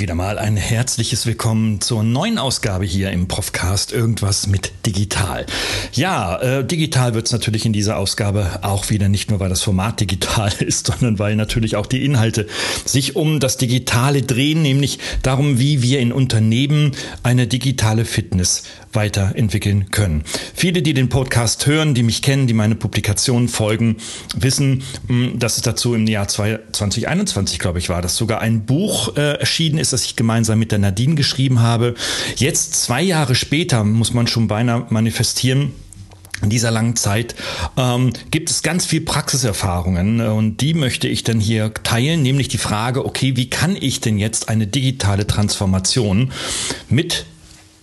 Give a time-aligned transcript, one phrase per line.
[0.00, 5.46] Wieder mal ein herzliches Willkommen zur neuen Ausgabe hier im Profcast Irgendwas mit Digital.
[5.92, 9.62] Ja, äh, digital wird es natürlich in dieser Ausgabe auch wieder nicht nur, weil das
[9.62, 12.48] Format digital ist, sondern weil natürlich auch die Inhalte
[12.84, 16.92] sich um das Digitale drehen, nämlich darum, wie wir in Unternehmen
[17.22, 18.64] eine digitale Fitness
[18.94, 20.24] weiterentwickeln können.
[20.54, 23.96] Viele, die den Podcast hören, die mich kennen, die meine Publikationen folgen,
[24.36, 29.16] wissen, hm, dass es dazu im Jahr 2021, glaube ich, war, dass sogar ein Buch
[29.16, 31.94] äh, erschienen ist, das ich gemeinsam mit der Nadine geschrieben habe.
[32.36, 35.72] Jetzt, zwei Jahre später, muss man schon beinahe manifestieren,
[36.42, 37.34] in dieser langen Zeit
[37.76, 42.48] ähm, gibt es ganz viel Praxiserfahrungen äh, und die möchte ich dann hier teilen, nämlich
[42.48, 46.32] die Frage, okay, wie kann ich denn jetzt eine digitale Transformation
[46.88, 47.24] mit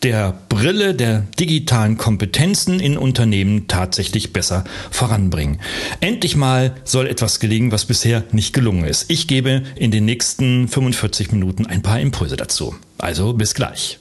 [0.04, 5.60] der Brille der digitalen Kompetenzen in Unternehmen tatsächlich besser voranbringen.
[6.00, 9.10] Endlich mal soll etwas gelingen, was bisher nicht gelungen ist.
[9.10, 12.76] Ich gebe in den nächsten 45 Minuten ein paar Impulse dazu.
[12.98, 14.01] Also bis gleich.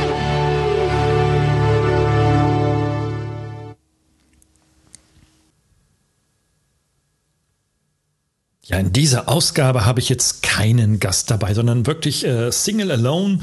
[8.63, 13.39] Ja, in dieser Ausgabe habe ich jetzt keinen Gast dabei, sondern wirklich äh, Single Alone,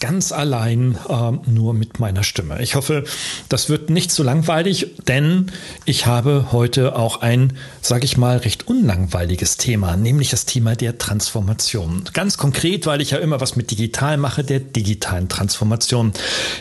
[0.00, 2.60] ganz allein, äh, nur mit meiner Stimme.
[2.60, 3.04] Ich hoffe,
[3.48, 5.52] das wird nicht so langweilig, denn
[5.84, 10.98] ich habe heute auch ein, sage ich mal, recht unlangweiliges Thema, nämlich das Thema der
[10.98, 12.02] Transformation.
[12.12, 16.12] Ganz konkret, weil ich ja immer was mit digital mache, der digitalen Transformation.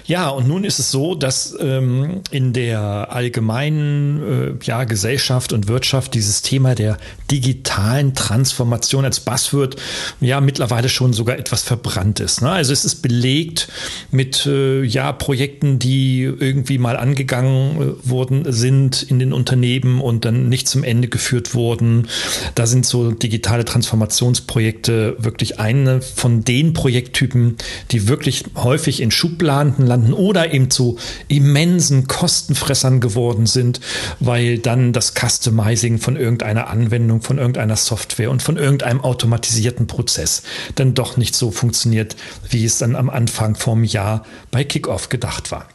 [0.06, 5.68] Ja, und nun ist es so, dass ähm, in der allgemeinen äh, ja, Gesellschaft und
[5.68, 7.00] Wirtschaft dieses Thema der
[7.32, 9.76] digitalen digitalen Transformation als Buzzword
[10.20, 12.42] ja mittlerweile schon sogar etwas verbrannt ist.
[12.42, 12.50] Ne?
[12.50, 13.68] Also es ist belegt
[14.12, 20.26] mit äh, ja Projekten, die irgendwie mal angegangen äh, worden sind in den Unternehmen und
[20.26, 22.08] dann nicht zum Ende geführt wurden.
[22.56, 27.58] Da sind so digitale Transformationsprojekte wirklich eine von den Projekttypen,
[27.92, 30.98] die wirklich häufig in Schubladen landen oder eben zu
[31.28, 33.80] immensen Kostenfressern geworden sind,
[34.20, 40.44] weil dann das Customizing von irgendeiner Anwendung, von irgendeiner Software und von irgendeinem automatisierten Prozess
[40.76, 42.16] dann doch nicht so funktioniert,
[42.50, 45.68] wie es dann am Anfang vom Jahr bei Kickoff gedacht war.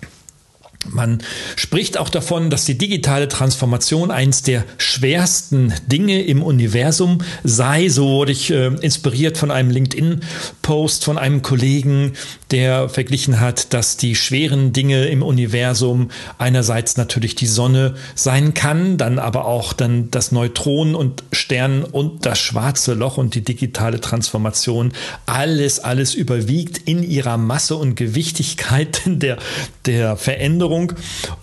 [0.88, 1.18] Man
[1.56, 7.90] spricht auch davon, dass die digitale Transformation eins der schwersten Dinge im Universum sei.
[7.90, 12.12] So wurde ich äh, inspiriert von einem LinkedIn-Post von einem Kollegen,
[12.50, 18.96] der verglichen hat, dass die schweren Dinge im Universum einerseits natürlich die Sonne sein kann,
[18.96, 24.00] dann aber auch dann das Neutron und Stern und das schwarze Loch und die digitale
[24.00, 24.92] Transformation.
[25.26, 29.36] Alles, alles überwiegt in ihrer Masse und Gewichtigkeit der,
[29.84, 30.92] der Veränderung Veränderung.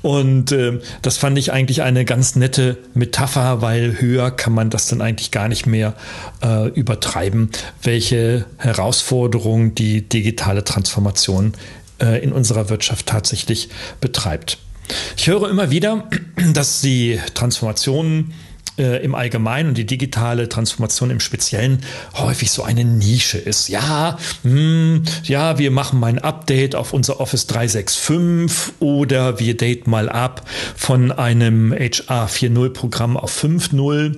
[0.02, 4.88] Und äh, das fand ich eigentlich eine ganz nette Metapher, weil höher kann man das
[4.88, 5.94] dann eigentlich gar nicht mehr
[6.44, 7.50] äh, übertreiben,
[7.82, 11.54] welche Herausforderungen die digitale Transformation
[12.02, 14.58] äh, in unserer Wirtschaft tatsächlich betreibt.
[15.18, 16.10] Ich höre immer wieder,
[16.54, 18.34] dass die Transformationen
[18.78, 21.84] äh, im Allgemeinen und die digitale Transformation im Speziellen
[22.16, 23.70] häufig so eine Nische ist.
[23.70, 29.58] Ja, mh, hm, ja, wir machen mal ein Update auf unser Office 365 oder wir
[29.58, 34.16] date mal ab von einem HR 4.0 Programm auf 5.0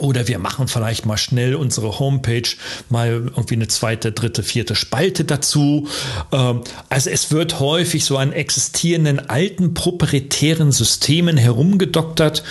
[0.00, 2.48] oder wir machen vielleicht mal schnell unsere Homepage
[2.88, 5.88] mal irgendwie eine zweite, dritte, vierte Spalte dazu.
[6.32, 12.42] Ähm, also es wird häufig so an existierenden alten proprietären Systemen herumgedoktert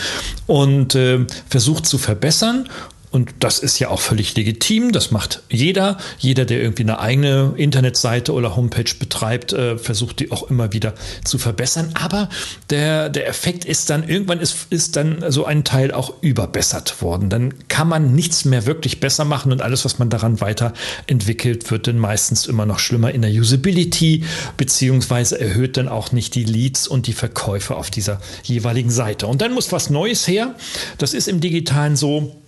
[0.47, 2.69] und äh, versucht zu verbessern.
[3.11, 4.91] Und das ist ja auch völlig legitim.
[4.91, 5.97] Das macht jeder.
[6.19, 10.93] Jeder, der irgendwie eine eigene Internetseite oder Homepage betreibt, äh, versucht die auch immer wieder
[11.23, 11.91] zu verbessern.
[11.95, 12.29] Aber
[12.69, 17.29] der, der Effekt ist dann, irgendwann ist, ist dann so ein Teil auch überbessert worden.
[17.29, 21.87] Dann kann man nichts mehr wirklich besser machen und alles, was man daran weiterentwickelt, wird
[21.87, 24.23] dann meistens immer noch schlimmer in der Usability,
[24.57, 29.25] beziehungsweise erhöht dann auch nicht die Leads und die Verkäufe auf dieser jeweiligen Seite.
[29.25, 30.55] Und dann muss was Neues her.
[30.99, 32.38] Das ist im Digitalen so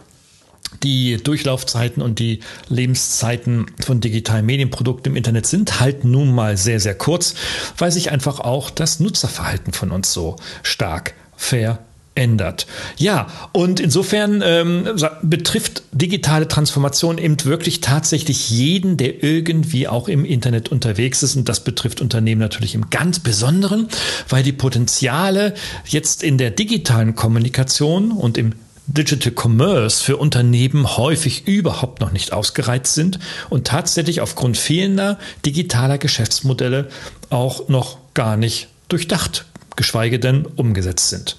[0.83, 6.79] die Durchlaufzeiten und die Lebenszeiten von digitalen Medienprodukten im Internet sind halt nun mal sehr,
[6.79, 7.35] sehr kurz,
[7.77, 12.67] weil sich einfach auch das Nutzerverhalten von uns so stark verändert.
[12.97, 14.87] Ja, und insofern ähm,
[15.21, 21.35] betrifft digitale Transformation eben wirklich tatsächlich jeden, der irgendwie auch im Internet unterwegs ist.
[21.35, 23.87] Und das betrifft Unternehmen natürlich im ganz Besonderen,
[24.29, 25.53] weil die Potenziale
[25.85, 28.53] jetzt in der digitalen Kommunikation und im
[28.87, 33.19] Digital Commerce für Unternehmen häufig überhaupt noch nicht ausgereizt sind
[33.49, 36.89] und tatsächlich aufgrund fehlender digitaler Geschäftsmodelle
[37.29, 39.45] auch noch gar nicht durchdacht,
[39.75, 41.37] geschweige denn umgesetzt sind.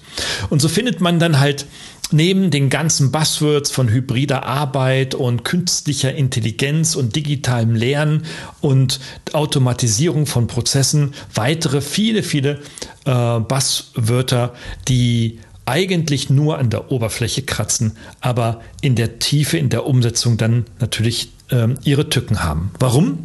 [0.49, 1.65] Und so findet man dann halt
[2.11, 8.25] neben den ganzen Buzzwords von hybrider Arbeit und künstlicher Intelligenz und digitalem Lernen
[8.61, 8.99] und
[9.33, 12.61] Automatisierung von Prozessen weitere viele, viele
[13.05, 14.53] äh, Buzzwörter,
[14.87, 20.65] die eigentlich nur an der Oberfläche kratzen, aber in der Tiefe, in der Umsetzung dann
[20.79, 22.71] natürlich ähm, ihre Tücken haben.
[22.79, 23.19] Warum?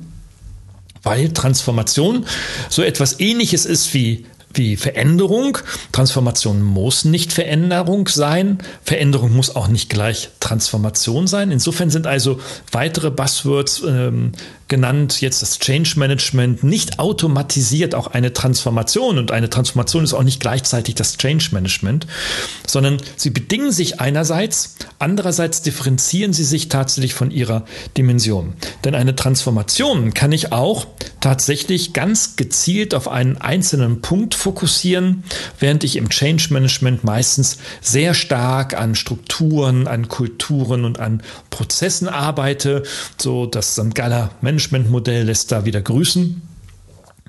[1.03, 2.27] Weil Transformation
[2.69, 5.59] so etwas ähnliches ist wie wie Veränderung.
[5.93, 8.59] Transformation muss nicht Veränderung sein.
[8.83, 11.51] Veränderung muss auch nicht gleich Transformation sein.
[11.51, 12.41] Insofern sind also
[12.73, 14.33] weitere Buzzwords ähm,
[14.69, 19.19] genannt, jetzt das Change Management, nicht automatisiert auch eine Transformation.
[19.19, 22.07] Und eine Transformation ist auch nicht gleichzeitig das Change Management,
[22.67, 27.65] sondern sie bedingen sich einerseits, andererseits differenzieren sie sich tatsächlich von ihrer
[27.97, 28.53] Dimension.
[28.85, 30.87] Denn eine Transformation kann ich auch
[31.21, 35.25] tatsächlich ganz gezielt auf einen einzelnen Punkt fokussieren,
[35.59, 42.09] während ich im Change Management meistens sehr stark an Strukturen, an Kulturen und an Prozessen
[42.09, 42.83] arbeite,
[43.17, 43.95] so dass St.
[43.95, 46.43] Galler Management Managementmodell lässt da wieder grüßen.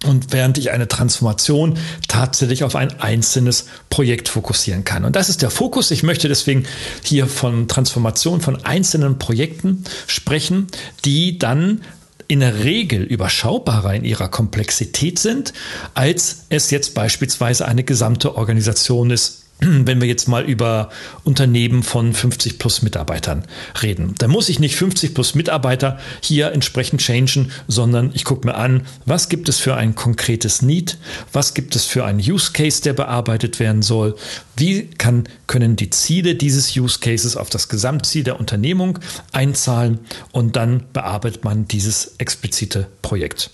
[0.06, 1.78] Und während ich eine Transformation
[2.08, 5.04] tatsächlich auf ein einzelnes Projekt fokussieren kann.
[5.04, 5.92] Und das ist der Fokus.
[5.92, 6.66] Ich möchte deswegen
[7.04, 10.68] hier von Transformation von einzelnen Projekten sprechen,
[11.04, 11.82] die dann
[12.30, 15.52] in der Regel überschaubarer in ihrer Komplexität sind,
[15.96, 19.49] als es jetzt beispielsweise eine gesamte Organisation ist,
[19.86, 20.90] wenn wir jetzt mal über
[21.24, 23.46] Unternehmen von 50 plus Mitarbeitern
[23.82, 24.16] reden.
[24.18, 28.86] Da muss ich nicht 50 plus Mitarbeiter hier entsprechend changen, sondern ich gucke mir an,
[29.06, 30.98] was gibt es für ein konkretes Need,
[31.34, 34.16] was gibt es für einen Use Case, der bearbeitet werden soll,
[34.56, 39.00] wie kann, können die Ziele dieses Use Cases auf das Gesamtziel der Unternehmung
[39.32, 40.00] einzahlen
[40.32, 43.52] und dann bearbeitet man dieses explizite Projekt.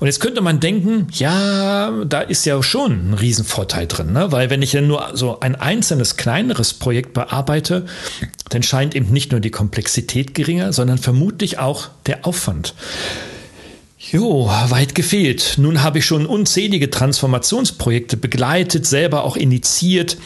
[0.00, 4.32] Und jetzt könnte man denken, ja, da ist ja schon ein Riesenvorteil drin, ne?
[4.32, 7.86] weil wenn ich ja nur so ein einzelnes kleineres Projekt bearbeite,
[8.50, 12.74] dann scheint eben nicht nur die Komplexität geringer, sondern vermutlich auch der Aufwand.
[13.98, 15.54] Jo, weit gefehlt.
[15.56, 20.16] Nun habe ich schon unzählige Transformationsprojekte begleitet, selber auch initiiert,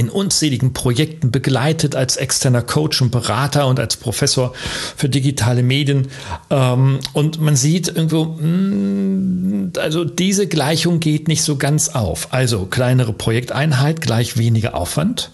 [0.00, 4.54] in unzähligen Projekten begleitet als externer Coach und Berater und als Professor
[4.96, 6.08] für digitale Medien.
[6.48, 12.32] Ähm, und man sieht irgendwo, mm, also diese Gleichung geht nicht so ganz auf.
[12.32, 15.32] Also kleinere Projekteinheit gleich weniger Aufwand.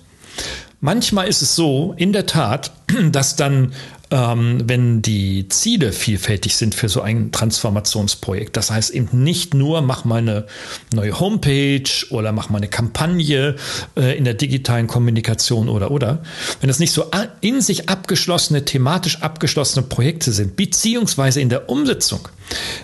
[0.80, 2.72] Manchmal ist es so, in der Tat,
[3.12, 3.72] dass dann
[4.10, 8.56] ähm, wenn die Ziele vielfältig sind für so ein Transformationsprojekt.
[8.56, 10.46] Das heißt eben nicht nur, mach mal eine
[10.94, 13.56] neue Homepage oder mach mal eine Kampagne
[13.96, 16.22] äh, in der digitalen Kommunikation oder oder.
[16.60, 17.10] Wenn es nicht so
[17.40, 22.28] in sich abgeschlossene, thematisch abgeschlossene Projekte sind, beziehungsweise in der Umsetzung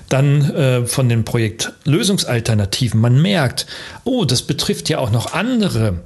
[0.09, 3.67] dann äh, von den Projektlösungsalternativen, man merkt,
[4.05, 6.01] oh, das betrifft ja auch noch andere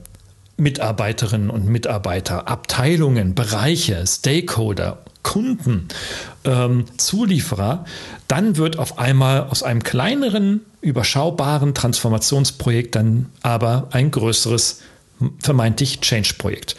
[0.56, 5.88] Mitarbeiterinnen und Mitarbeiter, Abteilungen, Bereiche, Stakeholder, Kunden,
[6.44, 7.84] ähm, Zulieferer,
[8.28, 14.80] dann wird auf einmal aus einem kleineren, überschaubaren Transformationsprojekt dann aber ein größeres
[15.40, 16.76] vermeintlich Change-Projekt.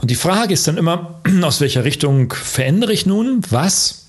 [0.00, 4.05] Und die Frage ist dann immer, aus welcher Richtung verändere ich nun was?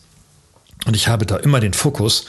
[0.86, 2.25] Und ich habe da immer den Fokus,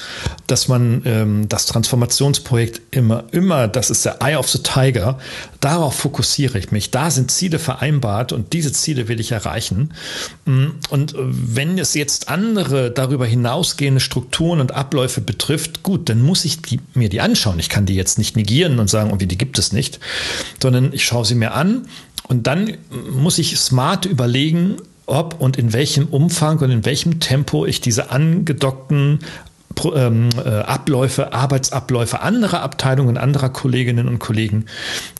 [0.47, 5.19] dass man ähm, das Transformationsprojekt immer, immer, das ist der Eye of the Tiger,
[5.61, 6.91] darauf fokussiere ich mich.
[6.91, 9.93] Da sind Ziele vereinbart und diese Ziele will ich erreichen.
[10.47, 16.45] Mm, und wenn es jetzt andere darüber hinausgehende Strukturen und Abläufe betrifft, gut, dann muss
[16.45, 17.61] ich die, mir die anschauen.
[17.61, 20.01] Ich kann die jetzt nicht negieren und sagen, irgendwie die gibt es nicht,
[20.61, 21.87] sondern ich schaue sie mir an
[22.29, 22.77] und dann
[23.11, 24.77] muss ich smart überlegen,
[25.09, 29.21] ob und in welchem Umfang und in welchem Tempo ich diese angedockten
[29.95, 34.67] ähm, äh, Abläufe, Arbeitsabläufe anderer Abteilungen, anderer Kolleginnen und Kollegen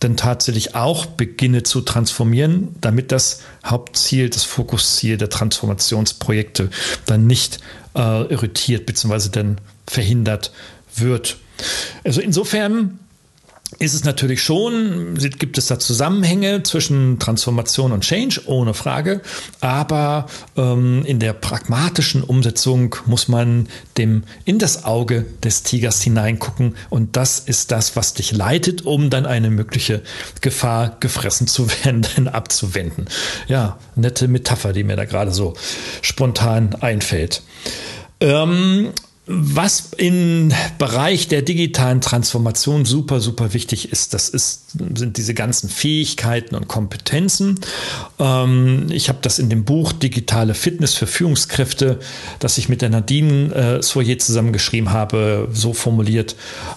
[0.01, 6.71] dann tatsächlich auch beginne zu transformieren, damit das Hauptziel, das Fokusziel der Transformationsprojekte
[7.07, 7.61] dann nicht
[7.95, 9.29] äh, irritiert bzw.
[9.31, 10.53] dann verhindert
[10.95, 11.39] wird.
[12.05, 12.99] Also insofern
[13.79, 19.21] ist es natürlich schon, gibt es da Zusammenhänge zwischen Transformation und Change, ohne Frage.
[19.61, 26.77] Aber ähm, in der pragmatischen Umsetzung muss man dem in das Auge des Tigers hineingucken.
[26.89, 30.03] Und das ist das, was dich leitet, um dann eine mögliche
[30.41, 33.07] Gefahr gefressen zu werden, abzuwenden.
[33.49, 35.55] Ja, nette Metapher, die mir da gerade so
[36.01, 37.43] spontan einfällt.
[38.21, 38.93] Ähm,
[39.31, 45.69] Was im Bereich der digitalen Transformation super, super wichtig ist, das ist, sind diese ganzen
[45.69, 47.61] Fähigkeiten und Kompetenzen.
[48.19, 52.01] Ähm, ich habe das in dem Buch Digitale Fitness für Führungskräfte,
[52.39, 56.35] das ich mit der Nadine äh, Soyer zusammengeschrieben habe, so formuliert,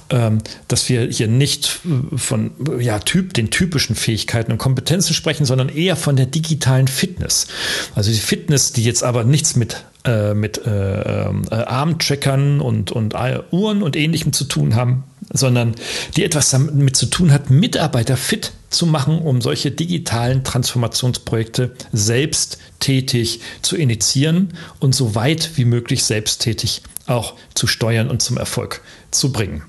[0.09, 1.79] ähm, dass wir hier nicht
[2.17, 7.47] von ja, typ, den typischen Fähigkeiten und Kompetenzen sprechen, sondern eher von der digitalen Fitness.
[7.95, 13.13] Also die Fitness, die jetzt aber nichts mit äh, mit äh, äh, Armtrackern und, und
[13.51, 15.75] Uhren und ähnlichem zu tun haben, sondern
[16.15, 22.57] die etwas damit zu tun hat, Mitarbeiter fit zu machen, um solche digitalen Transformationsprojekte selbst
[22.79, 28.81] tätig zu initiieren und so weit wie möglich selbsttätig auch zu steuern und zum Erfolg
[29.11, 29.63] zu bringen.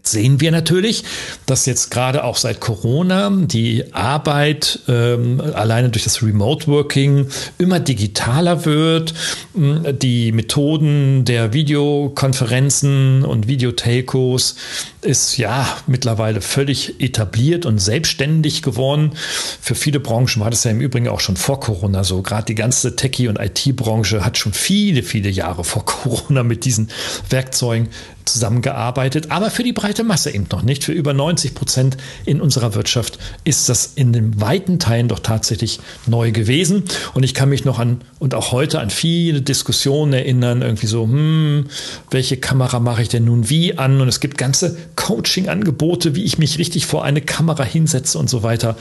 [0.00, 1.04] Jetzt sehen wir natürlich,
[1.44, 7.26] dass jetzt gerade auch seit Corona die Arbeit ähm, alleine durch das Remote Working
[7.58, 9.12] immer digitaler wird.
[9.54, 14.56] Die Methoden der Videokonferenzen und Videotelcos
[15.02, 19.12] ist ja mittlerweile völlig etabliert und selbstständig geworden.
[19.60, 22.22] Für viele Branchen war das ja im Übrigen auch schon vor Corona so.
[22.22, 26.88] Gerade die ganze Techie- und IT-Branche hat schon viele, viele Jahre vor Corona mit diesen
[27.28, 27.90] Werkzeugen
[28.32, 30.84] zusammengearbeitet, aber für die breite Masse eben noch nicht.
[30.84, 35.80] Für über 90 Prozent in unserer Wirtschaft ist das in den weiten Teilen doch tatsächlich
[36.06, 36.84] neu gewesen.
[37.14, 41.04] Und ich kann mich noch an und auch heute an viele Diskussionen erinnern, irgendwie so,
[41.04, 41.66] hm,
[42.10, 44.00] welche Kamera mache ich denn nun wie an?
[44.00, 48.42] Und es gibt ganze Coaching-Angebote, wie ich mich richtig vor eine Kamera hinsetze und so
[48.42, 48.76] weiter.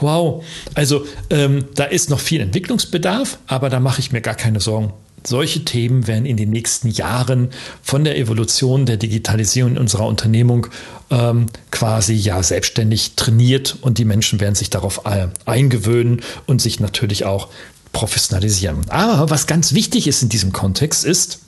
[0.00, 0.44] Wow,
[0.74, 4.92] also ähm, da ist noch viel Entwicklungsbedarf, aber da mache ich mir gar keine Sorgen
[5.26, 7.50] solche Themen werden in den nächsten Jahren
[7.82, 10.66] von der Evolution der Digitalisierung in unserer Unternehmung
[11.10, 15.06] ähm, quasi ja selbstständig trainiert und die Menschen werden sich darauf
[15.46, 17.48] eingewöhnen und sich natürlich auch
[17.92, 18.88] professionalisieren.
[18.88, 21.40] Aber was ganz wichtig ist in diesem Kontext ist,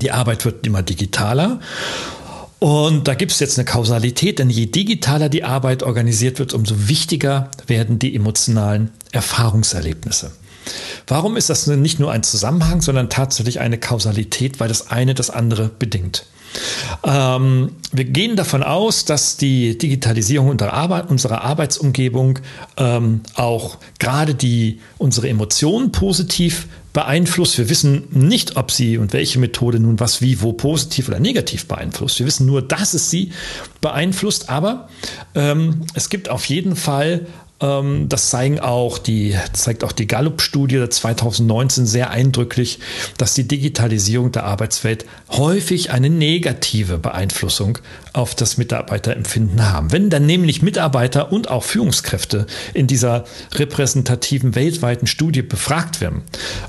[0.00, 1.60] die Arbeit wird immer digitaler
[2.64, 6.88] und da gibt es jetzt eine Kausalität, denn je digitaler die Arbeit organisiert wird, umso
[6.88, 10.32] wichtiger werden die emotionalen Erfahrungserlebnisse.
[11.06, 15.30] Warum ist das nicht nur ein Zusammenhang, sondern tatsächlich eine Kausalität, weil das eine das
[15.30, 16.26] andere bedingt?
[17.04, 22.38] Ähm, wir gehen davon aus, dass die Digitalisierung unserer, Arbeit, unserer Arbeitsumgebung
[22.76, 27.58] ähm, auch gerade die, unsere Emotionen positiv beeinflusst.
[27.58, 31.66] Wir wissen nicht, ob sie und welche Methode nun was wie wo positiv oder negativ
[31.66, 32.20] beeinflusst.
[32.20, 33.32] Wir wissen nur, dass es sie
[33.80, 34.88] beeinflusst, aber
[35.34, 37.26] ähm, es gibt auf jeden Fall
[38.08, 42.80] das zeigen auch die, zeigt auch die Gallup-Studie 2019 sehr eindrücklich,
[43.16, 47.78] dass die Digitalisierung der Arbeitswelt häufig eine negative Beeinflussung
[48.12, 49.92] auf das Mitarbeiterempfinden haben.
[49.92, 56.22] Wenn dann nämlich Mitarbeiter und auch Führungskräfte in dieser repräsentativen weltweiten Studie befragt werden,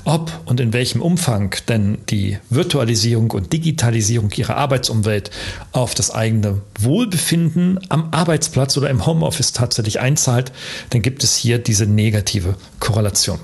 [0.06, 5.30] ob und in welchem Umfang denn die Virtualisierung und Digitalisierung ihrer Arbeitsumwelt
[5.72, 10.52] auf das eigene Wohlbefinden am Arbeitsplatz oder im Homeoffice tatsächlich einzahlt,
[10.90, 13.40] dann gibt es hier diese negative Korrelation.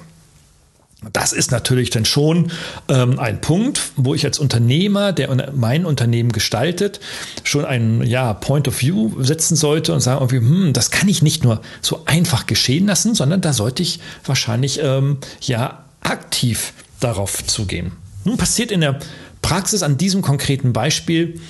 [1.13, 2.53] Das ist natürlich dann schon
[2.89, 7.01] ähm, ein Punkt, wo ich als Unternehmer, der mein Unternehmen gestaltet,
[7.43, 11.43] schon ein ja, Point of View setzen sollte und sagen, hm, das kann ich nicht
[11.43, 17.93] nur so einfach geschehen lassen, sondern da sollte ich wahrscheinlich ähm, ja aktiv darauf zugehen.
[18.25, 18.99] Nun passiert in der
[19.41, 21.41] Praxis an diesem konkreten Beispiel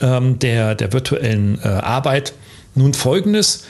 [0.00, 2.32] ähm, der, der virtuellen äh, Arbeit
[2.74, 3.64] nun folgendes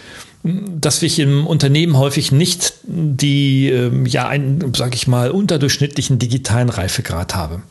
[0.47, 6.69] dass ich im Unternehmen häufig nicht die, ähm, ja, einen, sag ich mal, unterdurchschnittlichen digitalen
[6.69, 7.63] Reifegrad habe.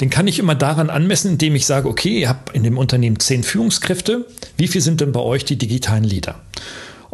[0.00, 3.18] Den kann ich immer daran anmessen, indem ich sage, okay, ihr habt in dem Unternehmen
[3.18, 4.26] zehn Führungskräfte.
[4.56, 6.40] Wie viel sind denn bei euch die digitalen Leader?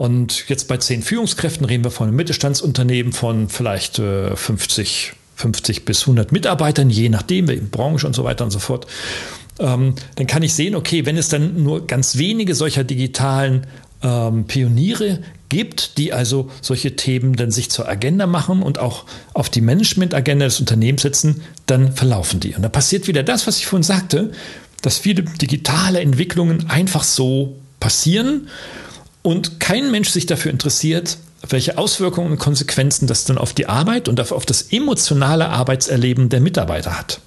[0.00, 5.85] Und jetzt bei zehn Führungskräften reden wir von einem Mittelstandsunternehmen von vielleicht äh, 50, 50
[5.85, 8.87] bis 100 Mitarbeitern, je nachdem, welche Branche und so weiter und so fort.
[9.59, 13.66] Ähm, dann kann ich sehen, okay, wenn es dann nur ganz wenige solcher digitalen
[14.02, 15.19] ähm, Pioniere
[15.50, 19.04] gibt, die also solche Themen dann sich zur Agenda machen und auch
[19.35, 22.54] auf die Management-Agenda des Unternehmens setzen, dann verlaufen die.
[22.54, 24.33] Und da passiert wieder das, was ich vorhin sagte,
[24.80, 28.49] dass viele digitale Entwicklungen einfach so passieren
[29.23, 34.09] und kein Mensch sich dafür interessiert, welche Auswirkungen und Konsequenzen das dann auf die Arbeit
[34.09, 37.21] und auf das emotionale Arbeitserleben der Mitarbeiter hat.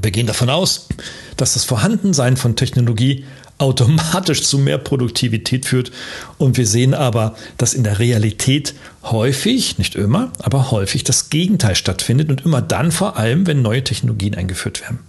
[0.00, 0.88] Wir gehen davon aus,
[1.36, 3.24] dass das Vorhandensein von Technologie
[3.58, 5.90] automatisch zu mehr Produktivität führt.
[6.38, 11.74] Und wir sehen aber, dass in der Realität häufig, nicht immer, aber häufig das Gegenteil
[11.74, 15.00] stattfindet und immer dann vor allem, wenn neue Technologien eingeführt werden.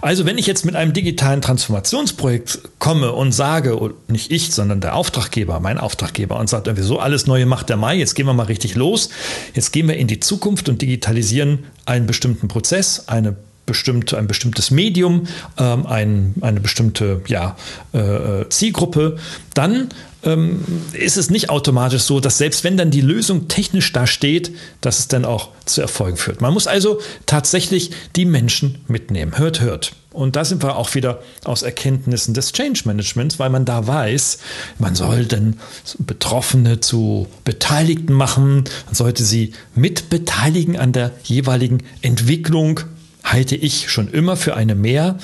[0.00, 3.78] Also wenn ich jetzt mit einem digitalen Transformationsprojekt komme und sage,
[4.08, 7.96] nicht ich, sondern der Auftraggeber, mein Auftraggeber und sagt, so alles Neue macht der Mai,
[7.96, 9.10] jetzt gehen wir mal richtig los,
[9.54, 14.70] jetzt gehen wir in die Zukunft und digitalisieren einen bestimmten Prozess, eine bestimmt, ein bestimmtes
[14.70, 15.26] Medium,
[15.58, 17.56] ähm, ein, eine bestimmte ja,
[17.92, 19.16] äh, äh, Zielgruppe,
[19.54, 19.88] dann
[20.24, 24.52] ähm, ist es nicht automatisch so, dass selbst wenn dann die Lösung technisch da steht,
[24.80, 26.40] dass es dann auch zu Erfolgen führt.
[26.40, 29.38] Man muss also tatsächlich die Menschen mitnehmen.
[29.38, 29.92] Hört, hört.
[30.12, 34.38] Und da sind wir auch wieder aus Erkenntnissen des Change Managements, weil man da weiß,
[34.78, 35.58] man soll dann
[35.98, 42.80] Betroffene zu Beteiligten machen, man sollte sie mitbeteiligen an der jeweiligen Entwicklung
[43.24, 45.18] halte ich schon immer für eine mehr,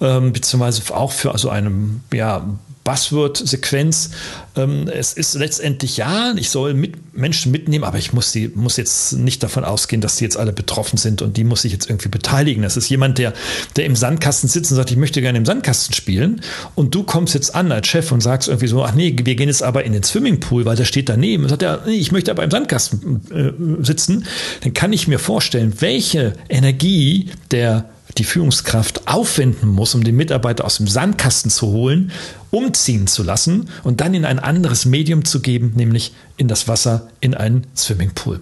[0.00, 1.70] ähm, beziehungsweise auch für also eine
[2.12, 2.44] ja,
[2.84, 4.10] Buzzword-Sequenz.
[4.56, 8.76] Ähm, es ist letztendlich ja, ich soll mit Menschen mitnehmen, aber ich muss, die, muss
[8.76, 11.88] jetzt nicht davon ausgehen, dass die jetzt alle betroffen sind und die muss ich jetzt
[11.88, 12.62] irgendwie beteiligen.
[12.62, 13.32] Das ist jemand, der,
[13.76, 16.42] der im Sandkasten sitzt und sagt, ich möchte gerne im Sandkasten spielen.
[16.74, 19.48] Und du kommst jetzt an als Chef und sagst irgendwie so, ach nee, wir gehen
[19.48, 21.44] jetzt aber in den Swimmingpool, weil der steht daneben.
[21.44, 24.26] Und sagt er, nee, ich möchte aber im Sandkasten äh, sitzen.
[24.60, 30.64] Dann kann ich mir vorstellen, welche Energie der die Führungskraft aufwenden muss, um den Mitarbeiter
[30.64, 32.12] aus dem Sandkasten zu holen,
[32.50, 37.08] umziehen zu lassen und dann in ein anderes Medium zu geben, nämlich in das Wasser,
[37.20, 38.40] in einen Swimmingpool.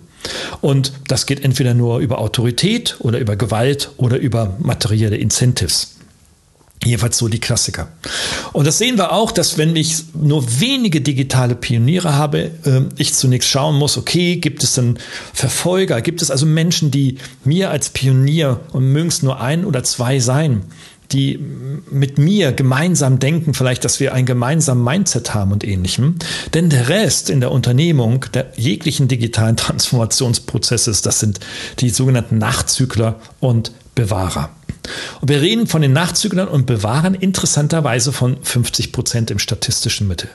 [0.61, 5.97] Und das geht entweder nur über Autorität oder über Gewalt oder über materielle Incentives.
[6.85, 7.89] Jedenfalls so die Klassiker.
[8.53, 13.15] Und das sehen wir auch, dass wenn ich nur wenige digitale Pioniere habe, ähm, ich
[13.15, 14.99] zunächst schauen muss, okay, gibt es denn
[15.33, 19.85] Verfolger, gibt es also Menschen, die mir als Pionier und mögen es nur ein oder
[19.85, 20.65] zwei sein,
[21.13, 21.39] die
[21.91, 26.17] mit mir gemeinsam denken, vielleicht, dass wir ein gemeinsames Mindset haben und ähnlichem.
[26.55, 31.39] Denn der Rest in der Unternehmung, der jeglichen digitalen Transformationsprozesses, das sind
[31.79, 34.51] die sogenannten Nachzügler und Bewahrer.
[35.21, 40.29] Und wir reden von den Nachzüglern und Bewahrern interessanterweise von 50 Prozent im statistischen Mittel.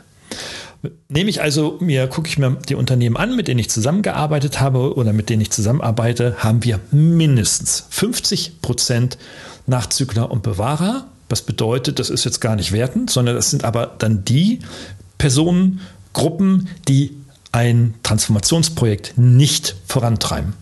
[1.10, 4.96] Nehme ich also mir, gucke ich mir die Unternehmen an, mit denen ich zusammengearbeitet habe
[4.96, 9.18] oder mit denen ich zusammenarbeite, haben wir mindestens 50 Prozent
[9.66, 11.08] Nachzügler und Bewahrer.
[11.30, 14.60] Das bedeutet, das ist jetzt gar nicht wertend, sondern das sind aber dann die
[15.18, 17.18] Personengruppen, die
[17.52, 20.54] ein Transformationsprojekt nicht vorantreiben.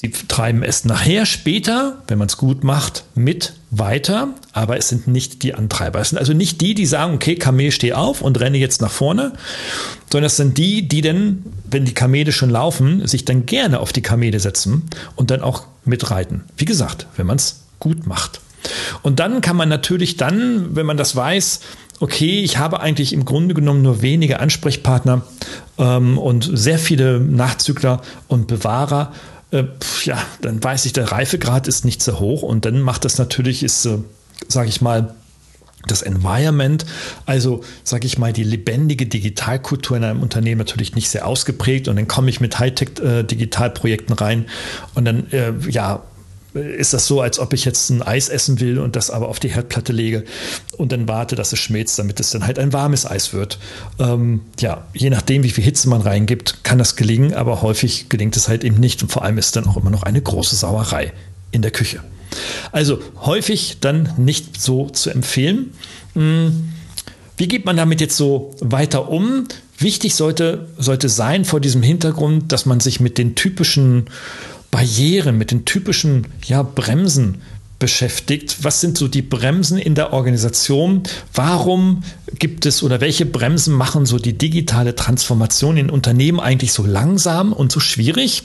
[0.00, 5.08] Sie treiben es nachher, später, wenn man es gut macht, mit weiter, aber es sind
[5.08, 5.98] nicht die Antreiber.
[5.98, 8.92] Es sind also nicht die, die sagen, okay, Kamel, steh auf und renne jetzt nach
[8.92, 9.32] vorne,
[10.08, 13.92] sondern es sind die, die dann, wenn die Kamele schon laufen, sich dann gerne auf
[13.92, 14.84] die Kamele setzen
[15.16, 16.44] und dann auch mitreiten.
[16.56, 18.40] Wie gesagt, wenn man es gut macht.
[19.02, 21.58] Und dann kann man natürlich dann, wenn man das weiß,
[21.98, 25.22] okay, ich habe eigentlich im Grunde genommen nur wenige Ansprechpartner
[25.76, 29.12] ähm, und sehr viele Nachzügler und Bewahrer,
[29.50, 29.64] äh,
[30.04, 33.62] ja, dann weiß ich, der Reifegrad ist nicht so hoch und dann macht das natürlich,
[33.62, 33.98] ist, äh,
[34.48, 35.14] sage ich mal,
[35.86, 36.84] das Environment,
[37.24, 41.96] also sage ich mal, die lebendige Digitalkultur in einem Unternehmen natürlich nicht sehr ausgeprägt und
[41.96, 44.46] dann komme ich mit Hightech-Digitalprojekten äh, rein
[44.94, 46.02] und dann, äh, ja,
[46.60, 49.40] ist das so, als ob ich jetzt ein Eis essen will und das aber auf
[49.40, 50.24] die Herdplatte lege
[50.76, 53.58] und dann warte, dass es schmilzt, damit es dann halt ein warmes Eis wird.
[53.98, 58.36] Ähm, ja, je nachdem, wie viel Hitze man reingibt, kann das gelingen, aber häufig gelingt
[58.36, 61.12] es halt eben nicht und vor allem ist dann auch immer noch eine große Sauerei
[61.50, 62.00] in der Küche.
[62.72, 65.72] Also häufig dann nicht so zu empfehlen.
[66.14, 66.70] Hm,
[67.36, 69.46] wie geht man damit jetzt so weiter um?
[69.78, 74.06] Wichtig sollte, sollte sein vor diesem Hintergrund, dass man sich mit den typischen
[74.70, 77.42] Barrieren, mit den typischen ja, Bremsen
[77.78, 78.58] beschäftigt.
[78.62, 81.02] Was sind so die Bremsen in der Organisation?
[81.32, 82.02] Warum
[82.38, 87.52] gibt es oder welche Bremsen machen so die digitale Transformation in Unternehmen eigentlich so langsam
[87.52, 88.42] und so schwierig?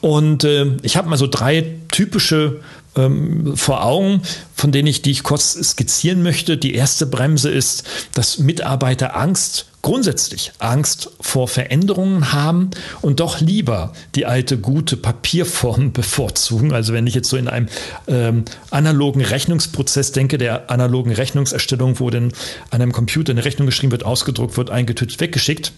[0.00, 2.60] Und äh, ich habe mal so drei typische
[2.96, 4.22] ähm, vor Augen,
[4.54, 6.56] von denen ich, die ich kurz skizzieren möchte.
[6.56, 13.92] Die erste Bremse ist, dass Mitarbeiter Angst grundsätzlich Angst vor Veränderungen haben und doch lieber
[14.14, 16.72] die alte gute Papierform bevorzugen.
[16.72, 17.68] Also wenn ich jetzt so in einem
[18.06, 22.32] ähm, analogen Rechnungsprozess denke, der analogen Rechnungserstellung, wo dann
[22.70, 25.72] an einem Computer eine Rechnung geschrieben wird, ausgedruckt wird, eingetütet, weggeschickt,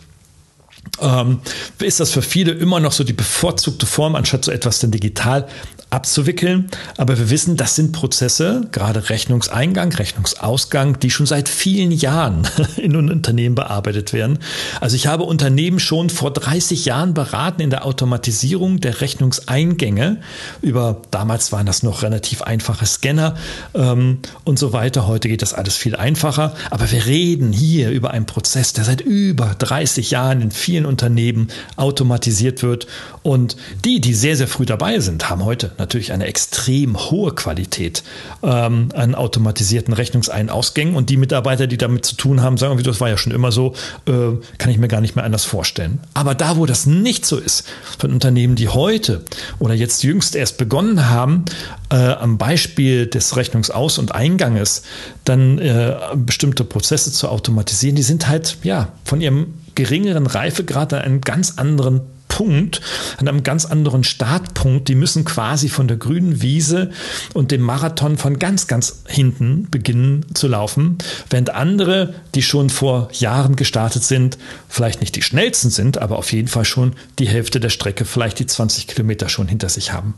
[1.00, 1.40] ähm,
[1.78, 5.46] ist das für viele immer noch so die bevorzugte Form, anstatt so etwas dann digital
[5.90, 6.70] abzuwickeln.
[6.96, 12.96] Aber wir wissen, das sind Prozesse, gerade Rechnungseingang, Rechnungsausgang, die schon seit vielen Jahren in
[12.96, 14.38] Unternehmen bearbeitet werden.
[14.80, 20.18] Also ich habe Unternehmen schon vor 30 Jahren beraten in der Automatisierung der Rechnungseingänge
[20.62, 23.34] über, damals waren das noch relativ einfache Scanner
[23.74, 25.06] ähm, und so weiter.
[25.06, 26.54] Heute geht das alles viel einfacher.
[26.70, 31.48] Aber wir reden hier über einen Prozess, der seit über 30 Jahren in vielen Unternehmen
[31.76, 32.86] automatisiert wird.
[33.22, 38.04] Und die, die sehr, sehr früh dabei sind, haben heute natürlich eine extrem hohe Qualität
[38.42, 40.94] ähm, an automatisierten Rechnungseinausgängen.
[40.94, 43.74] Und die Mitarbeiter, die damit zu tun haben, sagen, das war ja schon immer so,
[44.06, 44.12] äh,
[44.58, 45.98] kann ich mir gar nicht mehr anders vorstellen.
[46.14, 47.64] Aber da, wo das nicht so ist,
[47.98, 49.24] von Unternehmen, die heute
[49.58, 51.44] oder jetzt jüngst erst begonnen haben,
[51.90, 54.82] äh, am Beispiel des Rechnungsaus- und Einganges
[55.24, 61.00] dann äh, bestimmte Prozesse zu automatisieren, die sind halt ja von ihrem geringeren Reifegrad an
[61.00, 62.80] einem ganz anderen Punkt,
[63.18, 64.88] an einem ganz anderen Startpunkt.
[64.88, 66.90] Die müssen quasi von der grünen Wiese
[67.34, 70.96] und dem Marathon von ganz, ganz hinten beginnen zu laufen,
[71.28, 74.38] während andere, die schon vor Jahren gestartet sind,
[74.68, 78.38] vielleicht nicht die schnellsten sind, aber auf jeden Fall schon die Hälfte der Strecke, vielleicht
[78.38, 80.14] die 20 Kilometer schon hinter sich haben.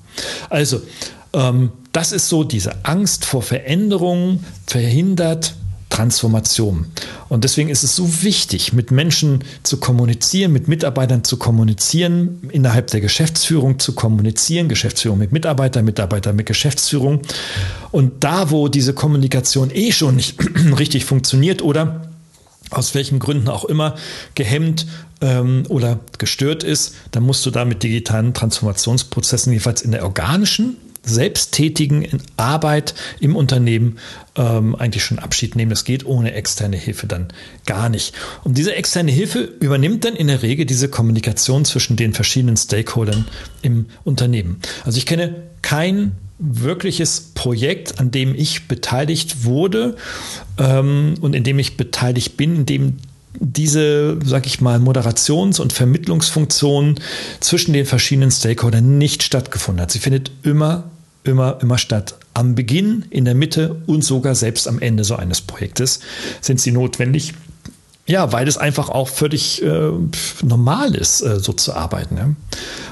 [0.51, 0.83] Also,
[1.33, 5.55] ähm, das ist so diese Angst vor Veränderungen verhindert
[5.93, 6.87] Transformation.
[7.29, 12.87] Und deswegen ist es so wichtig, mit Menschen zu kommunizieren, mit Mitarbeitern zu kommunizieren, innerhalb
[12.87, 17.21] der Geschäftsführung zu kommunizieren, Geschäftsführung mit Mitarbeitern, Mitarbeiter mit Geschäftsführung.
[17.91, 20.39] Und da, wo diese Kommunikation eh schon nicht
[20.79, 22.09] richtig funktioniert oder
[22.71, 23.97] aus welchen Gründen auch immer
[24.35, 24.87] gehemmt
[25.21, 30.79] ähm, oder gestört ist, dann musst du da mit digitalen Transformationsprozessen jedenfalls in der organischen
[31.05, 33.99] selbsttätigen Arbeit im Unternehmen
[34.37, 35.71] ähm, eigentlich schon Abschied nehmen.
[35.71, 37.29] Das geht ohne externe Hilfe dann
[37.67, 38.15] gar nicht.
[38.45, 43.27] Und diese externe Hilfe übernimmt dann in der Regel diese Kommunikation zwischen den verschiedenen Stakeholdern
[43.63, 44.61] im Unternehmen.
[44.85, 49.97] Also ich kenne kein wirkliches Projekt, an dem ich beteiligt wurde
[50.59, 52.97] ähm, und in dem ich beteiligt bin, in dem
[53.39, 56.97] diese, sag ich mal, Moderations- und Vermittlungsfunktion
[57.41, 59.91] zwischen den verschiedenen Stakeholdern nicht stattgefunden hat.
[59.91, 60.91] Sie findet immer,
[61.25, 62.17] immer, immer statt.
[62.35, 66.01] Am Beginn, in der Mitte und sogar selbst am Ende so eines Projektes
[66.41, 67.35] sind sie notwendig.
[68.07, 69.91] Ja, weil es einfach auch völlig äh,
[70.43, 72.17] normal ist, äh, so zu arbeiten.
[72.17, 72.31] Ja?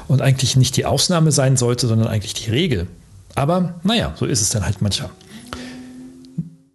[0.07, 2.87] Und eigentlich nicht die Ausnahme sein sollte, sondern eigentlich die Regel.
[3.35, 5.11] Aber naja, so ist es dann halt manchmal.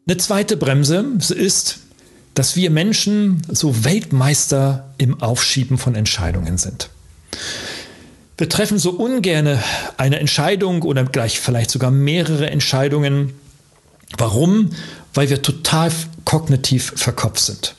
[0.07, 1.79] Eine zweite Bremse ist,
[2.33, 6.89] dass wir Menschen so Weltmeister im Aufschieben von Entscheidungen sind.
[8.37, 9.63] Wir treffen so ungerne
[9.97, 13.33] eine Entscheidung oder gleich vielleicht sogar mehrere Entscheidungen.
[14.17, 14.71] Warum?
[15.13, 15.91] Weil wir total
[16.25, 17.75] kognitiv verkopft sind.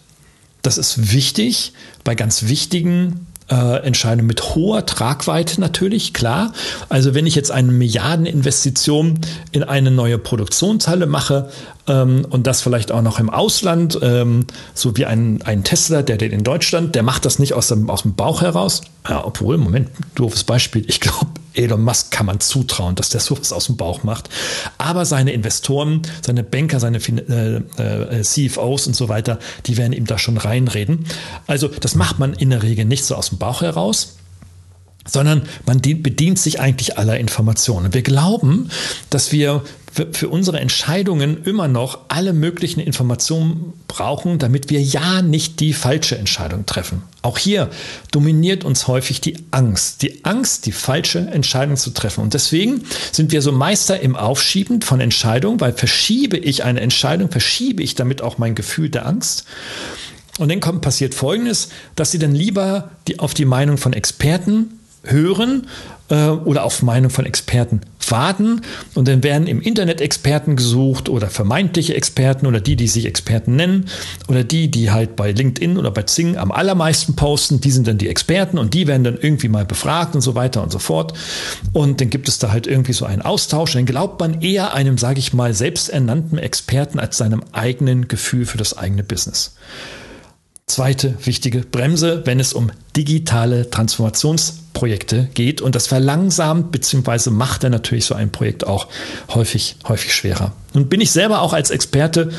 [0.63, 1.73] Das ist wichtig
[2.05, 6.53] bei ganz wichtigen äh, Entscheidungen mit hoher Tragweite natürlich, klar.
[6.89, 9.21] Also wenn ich jetzt eine Milliardeninvestition
[9.53, 11.51] in eine neue Produktionshalle mache
[11.87, 16.17] ähm, und das vielleicht auch noch im Ausland, ähm, so wie ein, ein Tesla, der
[16.17, 18.83] den in Deutschland, der macht das nicht aus dem, aus dem Bauch heraus.
[19.09, 20.85] Ja, obwohl, Moment, doofes Beispiel.
[20.89, 24.29] Ich glaube, Elon Musk kann man zutrauen, dass der sowas aus dem Bauch macht.
[24.79, 30.07] Aber seine Investoren, seine Banker, seine äh, äh, CFOs und so weiter, die werden ihm
[30.07, 31.07] da schon reinreden.
[31.47, 34.17] Also das macht man in der Regel nicht so aus dem Bauch heraus
[35.09, 37.95] sondern man bedient sich eigentlich aller Informationen.
[37.95, 38.71] Wir glauben,
[39.09, 39.63] dass wir
[40.13, 46.19] für unsere Entscheidungen immer noch alle möglichen Informationen brauchen, damit wir ja nicht die falsche
[46.19, 47.03] Entscheidung treffen.
[47.27, 47.71] Auch hier
[48.13, 50.03] dominiert uns häufig die Angst.
[50.03, 52.21] Die Angst, die falsche Entscheidung zu treffen.
[52.21, 57.29] Und deswegen sind wir so Meister im Aufschieben von Entscheidungen, weil verschiebe ich eine Entscheidung,
[57.29, 59.45] verschiebe ich damit auch mein Gefühl der Angst.
[60.39, 64.79] Und dann kommt, passiert Folgendes, dass sie dann lieber die, auf die Meinung von Experten
[65.07, 65.67] hören
[66.09, 68.63] äh, oder auf Meinung von Experten warten.
[68.95, 73.57] Und dann werden im Internet Experten gesucht oder vermeintliche Experten oder die, die sich Experten
[73.57, 73.87] nennen
[74.29, 77.99] oder die, die halt bei LinkedIn oder bei Zing am allermeisten posten, die sind dann
[77.99, 81.15] die Experten und die werden dann irgendwie mal befragt und so weiter und so fort.
[81.73, 83.73] Und dann gibt es da halt irgendwie so einen Austausch.
[83.73, 88.59] Dann glaubt man eher einem, sage ich mal, selbsternannten Experten als seinem eigenen Gefühl für
[88.59, 89.55] das eigene Business.
[90.69, 95.61] Zweite wichtige Bremse, wenn es um digitale Transformationsprojekte geht.
[95.61, 97.31] Und das verlangsamt bzw.
[97.31, 98.89] macht er natürlich so ein Projekt auch
[99.33, 100.55] häufig, häufig schwerer.
[100.75, 102.33] Nun bin ich selber auch als Experte,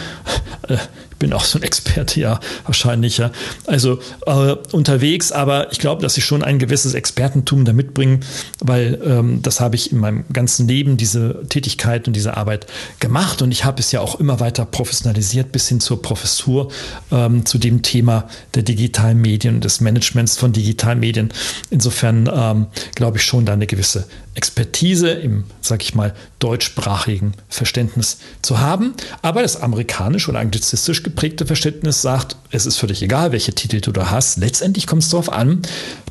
[0.68, 0.76] äh,
[1.20, 3.32] bin auch so ein Experte, ja, wahrscheinlich, ja,
[3.66, 8.20] also äh, unterwegs, aber ich glaube, dass ich schon ein gewisses Expertentum da mitbringe,
[8.60, 12.68] weil ähm, das habe ich in meinem ganzen Leben, diese Tätigkeit und diese Arbeit
[13.00, 16.72] gemacht und ich habe es ja auch immer weiter professionalisiert bis hin zur Professur
[17.12, 21.34] ähm, zu dem Thema der digitalen Medien und des Managements von digitalen Medien.
[21.70, 28.20] Insofern ähm, glaube ich schon da eine gewisse Expertise im, sag ich mal, deutschsprachigen Verständnis
[28.44, 28.94] zu haben.
[29.24, 33.92] Aber das amerikanisch oder anglizistisch geprägte Verständnis sagt, es ist völlig egal, welche Titel du
[33.94, 34.38] da hast.
[34.38, 35.62] Letztendlich kommt es darauf an,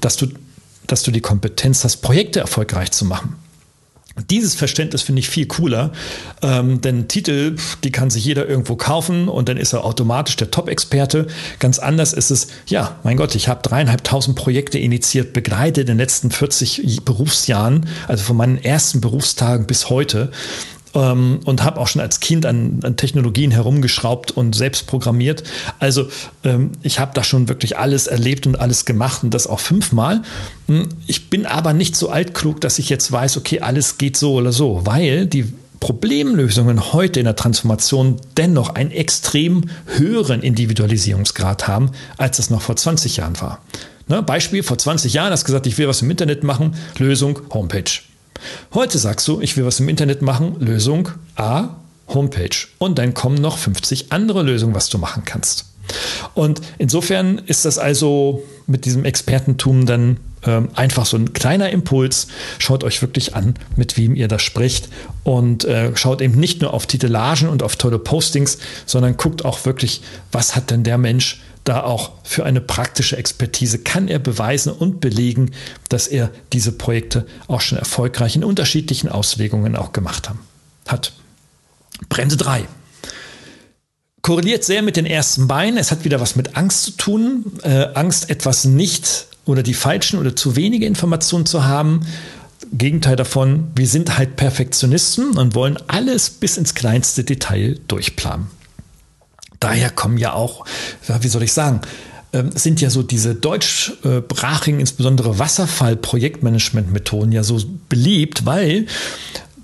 [0.01, 0.27] dass du,
[0.87, 3.37] dass du die Kompetenz hast, Projekte erfolgreich zu machen.
[4.31, 5.93] Dieses Verständnis finde ich viel cooler,
[6.41, 10.51] ähm, denn Titel, die kann sich jeder irgendwo kaufen und dann ist er automatisch der
[10.51, 11.27] Top-Experte.
[11.59, 15.99] Ganz anders ist es, ja, mein Gott, ich habe dreieinhalbtausend Projekte initiiert, begleitet in den
[15.99, 20.31] letzten 40 Berufsjahren, also von meinen ersten Berufstagen bis heute
[20.97, 25.45] ähm, und habe auch schon als Kind an, an, Technologien herumgeschraubt und selbst programmiert.
[25.79, 26.09] Also
[26.43, 30.23] ähm, ich habe da schon wirklich alles erlebt und alles gemacht und das auch fünfmal.
[30.67, 34.35] Hm, ich bin aber nicht so altklug, dass ich jetzt weiß, okay, alles geht so
[34.35, 41.91] oder so, weil die Problemlösungen heute in der Transformation dennoch einen extrem höheren Individualisierungsgrad haben,
[42.17, 43.61] als es noch vor 20 Jahren war.
[44.09, 47.41] Ne, Beispiel, vor 20 Jahren hast du gesagt, ich will was im Internet machen, Lösung,
[47.53, 47.91] Homepage.
[48.75, 51.69] Heute sagst du, ich will was im Internet machen, Lösung A,
[52.09, 52.67] Homepage.
[52.79, 55.67] Und dann kommen noch 50 andere Lösungen, was du machen kannst.
[56.35, 62.29] Und insofern ist das also mit diesem Expertentum dann ähm, einfach so ein kleiner Impuls.
[62.59, 64.89] Schaut euch wirklich an, mit wem ihr da spricht
[65.25, 69.65] und äh, schaut eben nicht nur auf Titellagen und auf tolle Postings, sondern guckt auch
[69.65, 74.73] wirklich, was hat denn der Mensch da auch für eine praktische Expertise kann er beweisen
[74.73, 75.51] und belegen,
[75.89, 80.41] dass er diese Projekte auch schon erfolgreich in unterschiedlichen Auslegungen auch gemacht haben,
[80.87, 81.13] hat.
[82.09, 82.67] Bremse 3
[84.27, 85.79] korreliert sehr mit den ersten beiden.
[85.79, 87.45] Es hat wieder was mit Angst zu tun.
[87.63, 92.01] Äh, Angst, etwas nicht oder die falschen oder zu wenige Informationen zu haben.
[92.73, 98.49] Gegenteil davon, wir sind halt Perfektionisten und wollen alles bis ins kleinste Detail durchplanen.
[99.67, 100.65] Daher kommen ja auch,
[101.21, 101.81] wie soll ich sagen,
[102.33, 108.87] ähm, sind ja so diese deutschsprachigen, insbesondere Wasserfall-Projektmanagement-Methoden ja so beliebt, weil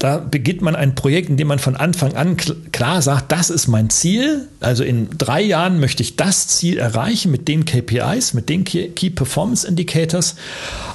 [0.02, 2.36] da beginnt man ein Projekt, in dem man von Anfang an
[2.72, 4.48] klar sagt, das ist mein Ziel.
[4.58, 9.10] Also in drei Jahren möchte ich das Ziel erreichen mit den KPIs, mit den Key
[9.10, 10.34] Performance Indicators.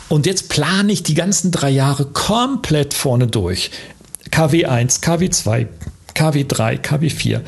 [0.10, 3.72] Und jetzt plane ich die ganzen drei Jahre komplett vorne durch.
[4.30, 5.68] KW1, KW2,
[6.18, 7.42] KW3, KW4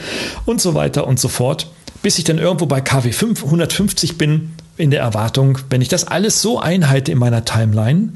[0.45, 1.67] und so weiter und so fort,
[2.01, 6.41] bis ich dann irgendwo bei KW5 150 bin, in der Erwartung, wenn ich das alles
[6.41, 8.13] so einhalte in meiner Timeline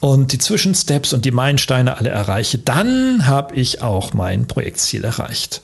[0.00, 5.60] und die Zwischensteps und die Meilensteine alle erreiche, dann habe ich auch mein Projektziel erreicht.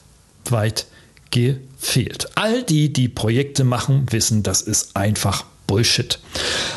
[0.50, 0.86] Weit
[1.30, 2.28] gefehlt.
[2.34, 6.18] All die, die Projekte machen, wissen, das ist einfach Bullshit.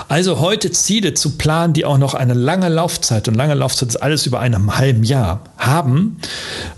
[0.08, 3.98] Also heute Ziele zu planen, die auch noch eine lange Laufzeit und lange Laufzeit ist
[3.98, 6.16] alles über einem halben Jahr haben,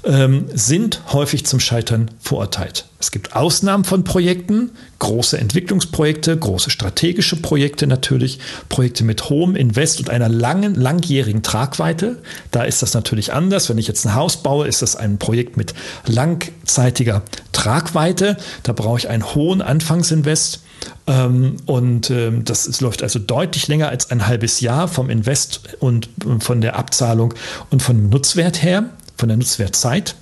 [0.03, 2.85] ähm, sind häufig zum Scheitern verurteilt.
[2.99, 9.99] Es gibt Ausnahmen von Projekten, große Entwicklungsprojekte, große strategische Projekte natürlich, Projekte mit hohem Invest
[9.99, 12.23] und einer langen, langjährigen Tragweite.
[12.49, 13.69] Da ist das natürlich anders.
[13.69, 15.75] Wenn ich jetzt ein Haus baue, ist das ein Projekt mit
[16.07, 18.37] langzeitiger Tragweite.
[18.63, 20.61] Da brauche ich einen hohen Anfangsinvest.
[21.07, 26.09] Ähm, und ähm, das läuft also deutlich länger als ein halbes Jahr vom Invest und
[26.39, 27.33] von der Abzahlung
[27.69, 30.15] und von dem Nutzwert her, von der Nutzwertzeit.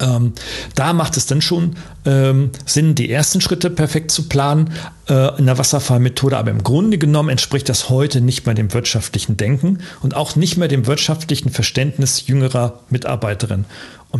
[0.00, 0.32] Ähm,
[0.74, 4.72] da macht es dann schon ähm, Sinn, die ersten Schritte perfekt zu planen
[5.08, 6.36] äh, in der Wasserfallmethode.
[6.36, 10.56] Aber im Grunde genommen entspricht das heute nicht mehr dem wirtschaftlichen Denken und auch nicht
[10.56, 13.64] mehr dem wirtschaftlichen Verständnis jüngerer Mitarbeiterinnen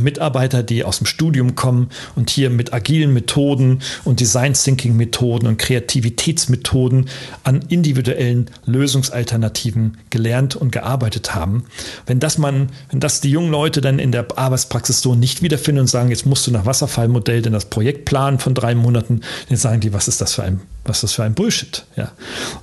[0.03, 5.47] Mitarbeiter, die aus dem Studium kommen und hier mit agilen Methoden und Design Thinking Methoden
[5.47, 7.09] und Kreativitätsmethoden
[7.45, 11.65] an individuellen Lösungsalternativen gelernt und gearbeitet haben.
[12.07, 15.83] Wenn das man, wenn das die jungen Leute dann in der Arbeitspraxis so nicht wiederfinden
[15.83, 19.59] und sagen, jetzt musst du nach Wasserfallmodell denn das Projekt planen von drei Monaten, dann
[19.59, 21.85] sagen die, was ist das für ein, was ist das für ein Bullshit?
[21.97, 22.13] Ja,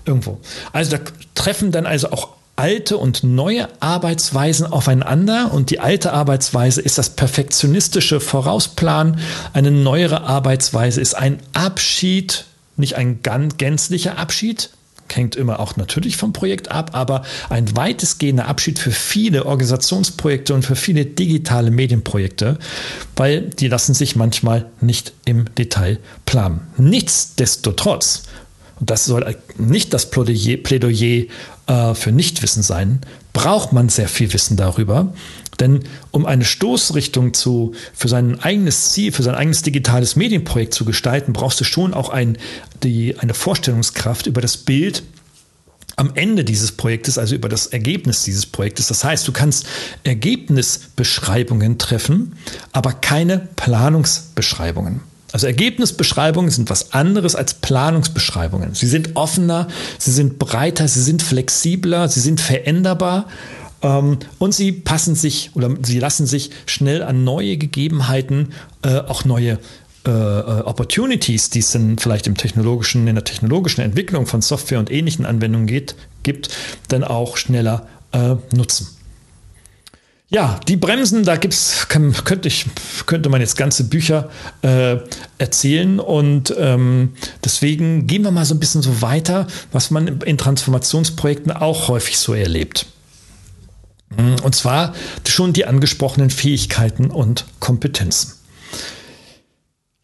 [0.05, 0.39] irgendwo.
[0.71, 1.03] Also da
[1.35, 7.09] treffen dann also auch alte und neue Arbeitsweisen aufeinander und die alte Arbeitsweise ist das
[7.11, 9.19] perfektionistische Vorausplan.
[9.53, 12.45] Eine neuere Arbeitsweise ist ein Abschied,
[12.77, 14.69] nicht ein gänzlicher Abschied,
[15.11, 20.63] hängt immer auch natürlich vom Projekt ab, aber ein weitestgehender Abschied für viele Organisationsprojekte und
[20.63, 22.57] für viele digitale Medienprojekte,
[23.15, 26.61] weil die lassen sich manchmal nicht im Detail planen.
[26.77, 28.23] Nichtsdestotrotz
[28.79, 31.25] und das soll nicht das Plädoyer, Plädoyer
[31.67, 35.13] äh, für Nichtwissen sein, braucht man sehr viel Wissen darüber.
[35.59, 40.85] Denn um eine Stoßrichtung zu, für sein eigenes Ziel, für sein eigenes digitales Medienprojekt zu
[40.85, 42.37] gestalten, brauchst du schon auch ein,
[42.81, 45.03] die, eine Vorstellungskraft über das Bild
[45.95, 48.87] am Ende dieses Projektes, also über das Ergebnis dieses Projektes.
[48.87, 49.67] Das heißt, du kannst
[50.03, 52.35] Ergebnisbeschreibungen treffen,
[52.71, 55.01] aber keine Planungsbeschreibungen.
[55.33, 58.75] Also Ergebnisbeschreibungen sind was anderes als Planungsbeschreibungen.
[58.75, 59.67] Sie sind offener,
[59.97, 63.25] sie sind breiter, sie sind flexibler, sie sind veränderbar
[63.81, 69.25] ähm, und sie passen sich oder sie lassen sich schnell an neue Gegebenheiten, äh, auch
[69.25, 69.57] neue
[70.05, 74.77] äh, äh Opportunities, die es dann vielleicht im technologischen, in der technologischen Entwicklung von Software
[74.77, 76.49] und ähnlichen Anwendungen geht, gibt,
[76.89, 78.87] dann auch schneller äh, nutzen.
[80.33, 82.65] Ja, die Bremsen, da gibt's, kann, könnte, ich,
[83.05, 84.31] könnte man jetzt ganze Bücher
[84.63, 84.97] äh,
[85.37, 87.13] erzählen und ähm,
[87.45, 92.17] deswegen gehen wir mal so ein bisschen so weiter, was man in Transformationsprojekten auch häufig
[92.17, 92.87] so erlebt.
[94.17, 94.93] Und zwar
[95.27, 98.33] schon die angesprochenen Fähigkeiten und Kompetenzen.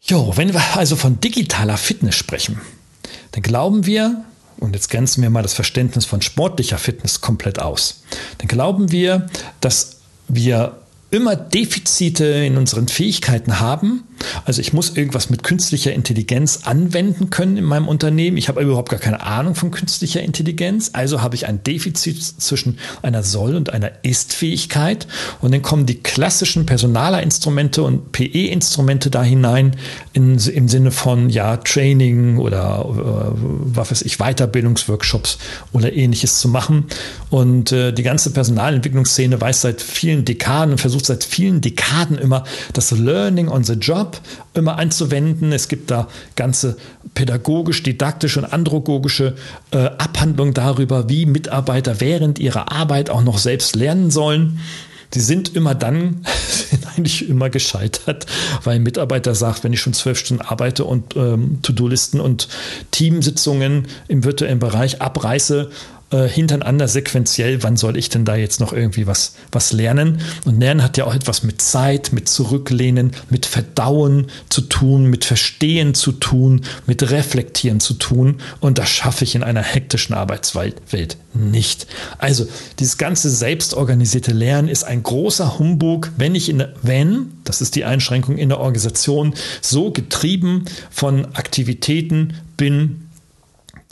[0.00, 2.60] Jo, wenn wir also von digitaler Fitness sprechen,
[3.32, 4.24] dann glauben wir,
[4.60, 8.04] und jetzt grenzen wir mal das Verständnis von sportlicher Fitness komplett aus,
[8.38, 9.26] dann glauben wir,
[9.60, 9.99] dass
[10.34, 10.76] wir
[11.10, 14.04] immer Defizite in unseren Fähigkeiten haben.
[14.44, 18.36] Also ich muss irgendwas mit künstlicher Intelligenz anwenden können in meinem Unternehmen.
[18.36, 20.90] Ich habe überhaupt gar keine Ahnung von künstlicher Intelligenz.
[20.92, 25.06] Also habe ich ein Defizit zwischen einer Soll- und einer Ist-Fähigkeit.
[25.40, 29.76] Und dann kommen die klassischen Personalerinstrumente und PE-Instrumente da hinein
[30.12, 33.38] in, im Sinne von ja Training oder äh,
[33.74, 35.38] was weiß ich, Weiterbildungsworkshops
[35.72, 36.84] oder ähnliches zu machen.
[37.30, 42.44] Und äh, die ganze Personalentwicklungsszene weiß seit vielen Dekaden und versucht seit vielen Dekaden immer
[42.72, 44.09] das Learning on the Job
[44.54, 45.52] immer anzuwenden.
[45.52, 46.76] Es gibt da ganze
[47.14, 49.36] pädagogisch-didaktische und androgogische
[49.70, 54.60] äh, Abhandlungen darüber, wie Mitarbeiter während ihrer Arbeit auch noch selbst lernen sollen.
[55.14, 56.24] Die sind immer dann,
[56.70, 58.26] sind eigentlich immer gescheitert,
[58.62, 62.48] weil ein Mitarbeiter sagt, wenn ich schon zwölf Stunden arbeite und ähm, To-Do-Listen und
[62.90, 65.70] Teamsitzungen im virtuellen Bereich abreiße,
[66.10, 70.20] äh, hintereinander sequenziell, wann soll ich denn da jetzt noch irgendwie was, was lernen?
[70.44, 75.24] Und Lernen hat ja auch etwas mit Zeit, mit Zurücklehnen, mit Verdauen zu tun, mit
[75.24, 78.40] Verstehen zu tun, mit Reflektieren zu tun.
[78.60, 81.86] Und das schaffe ich in einer hektischen Arbeitswelt nicht.
[82.18, 82.46] Also
[82.78, 87.84] dieses ganze selbstorganisierte Lernen ist ein großer Humbug, wenn ich in wenn, das ist die
[87.84, 93.06] Einschränkung in der Organisation, so getrieben von Aktivitäten bin,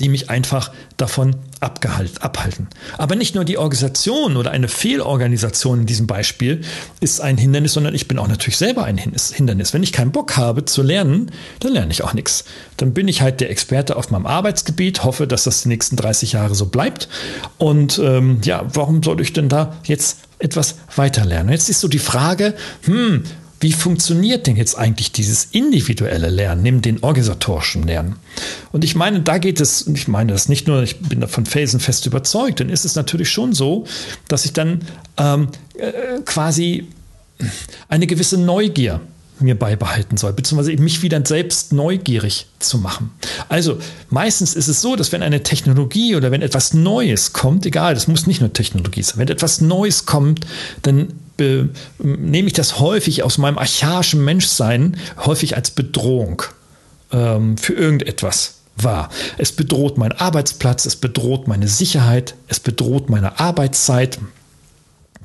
[0.00, 2.68] die mich einfach davon abgehalt, abhalten.
[2.96, 6.62] Aber nicht nur die Organisation oder eine Fehlorganisation in diesem Beispiel
[7.00, 9.74] ist ein Hindernis, sondern ich bin auch natürlich selber ein Hindernis.
[9.74, 12.44] Wenn ich keinen Bock habe zu lernen, dann lerne ich auch nichts.
[12.76, 16.32] Dann bin ich halt der Experte auf meinem Arbeitsgebiet, hoffe, dass das die nächsten 30
[16.32, 17.08] Jahre so bleibt.
[17.58, 21.50] Und ähm, ja, warum soll ich denn da jetzt etwas weiter lernen?
[21.50, 23.24] Jetzt ist so die Frage, hm,
[23.60, 28.16] wie funktioniert denn jetzt eigentlich dieses individuelle Lernen, neben den organisatorischen Lernen?
[28.70, 31.44] Und ich meine, da geht es, und ich meine das nicht nur, ich bin davon
[31.44, 33.84] felsenfest überzeugt, dann ist es natürlich schon so,
[34.28, 34.82] dass ich dann
[35.16, 36.86] ähm, äh, quasi
[37.88, 39.00] eine gewisse Neugier
[39.40, 43.10] mir beibehalten soll, beziehungsweise mich wieder selbst neugierig zu machen.
[43.48, 43.78] Also
[44.10, 48.08] meistens ist es so, dass wenn eine Technologie oder wenn etwas Neues kommt, egal, das
[48.08, 50.46] muss nicht nur Technologie sein, wenn etwas Neues kommt,
[50.82, 51.12] dann
[51.98, 56.42] nehme ich das häufig aus meinem archaischen Menschsein häufig als Bedrohung
[57.12, 59.10] ähm, für irgendetwas wahr.
[59.38, 64.18] Es bedroht meinen Arbeitsplatz, es bedroht meine Sicherheit, es bedroht meine Arbeitszeit,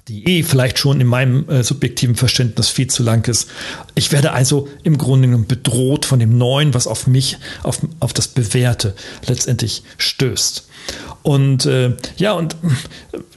[0.07, 3.49] die eh vielleicht schon in meinem äh, subjektiven Verständnis viel zu lang ist.
[3.95, 8.11] Ich werde also im Grunde genommen bedroht von dem Neuen, was auf mich, auf, auf
[8.11, 8.95] das Bewährte
[9.25, 10.67] letztendlich stößt.
[11.23, 12.57] Und äh, ja, und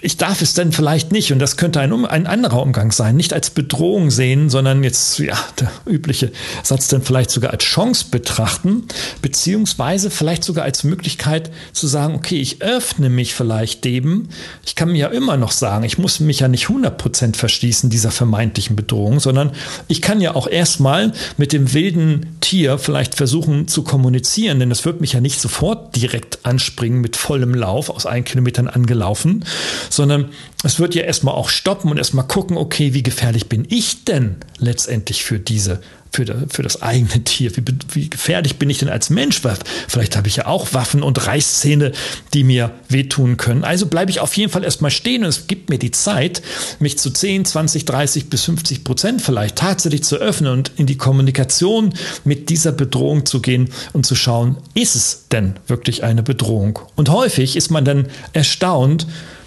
[0.00, 3.32] ich darf es dann vielleicht nicht, und das könnte ein, ein anderer Umgang sein, nicht
[3.32, 6.32] als Bedrohung sehen, sondern jetzt, ja, der übliche
[6.64, 8.84] Satz dann vielleicht sogar als Chance betrachten,
[9.22, 14.30] beziehungsweise vielleicht sogar als Möglichkeit zu sagen, okay, ich öffne mich vielleicht dem.
[14.64, 18.10] Ich kann mir ja immer noch sagen, ich muss mich ja nicht 100% verschließen dieser
[18.10, 19.52] vermeintlichen Bedrohung, sondern
[19.86, 24.84] ich kann ja auch erstmal mit dem wilden Tier vielleicht versuchen zu kommunizieren, denn es
[24.84, 29.44] wird mich ja nicht sofort direkt anspringen mit vollem Lauf Lauf aus ein Kilometern angelaufen,
[29.90, 30.30] sondern
[30.64, 34.36] es wird ja erstmal auch stoppen und erstmal gucken, okay, wie gefährlich bin ich denn
[34.58, 37.56] letztendlich für diese für, für das eigene Tier?
[37.56, 39.44] Wie, wie gefährlich bin ich denn als Mensch?
[39.44, 39.56] Weil
[39.88, 41.92] vielleicht habe ich ja auch Waffen und Reißzähne,
[42.34, 43.64] die mir wehtun können.
[43.64, 46.42] Also bleibe ich auf jeden Fall erstmal stehen und es gibt mir die Zeit,
[46.78, 50.96] mich zu 10, 20, 30 bis 50 Prozent vielleicht tatsächlich zu öffnen und in die
[50.96, 51.92] Kommunikation
[52.24, 56.78] mit dieser Bedrohung zu gehen und zu schauen, ist es denn wirklich eine Bedrohung?
[56.96, 59.06] Und häufig ist man dann erstaunt,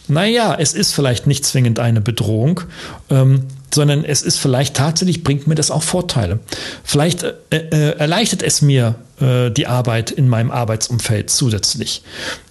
[0.10, 2.62] naja, es ist vielleicht nicht zwingend eine Bedrohung.
[3.10, 6.40] Ähm, sondern es ist vielleicht tatsächlich, bringt mir das auch Vorteile.
[6.84, 12.04] Vielleicht äh, äh, erleichtert es mir äh, die Arbeit in meinem Arbeitsumfeld zusätzlich.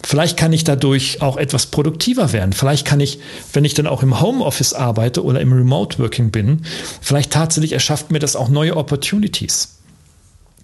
[0.04, 2.52] Vielleicht kann ich dadurch auch etwas produktiver werden.
[2.52, 3.18] Vielleicht kann ich,
[3.52, 6.62] wenn ich dann auch im Homeoffice arbeite oder im Remote Working bin,
[7.00, 9.77] vielleicht tatsächlich erschafft mir das auch neue Opportunities.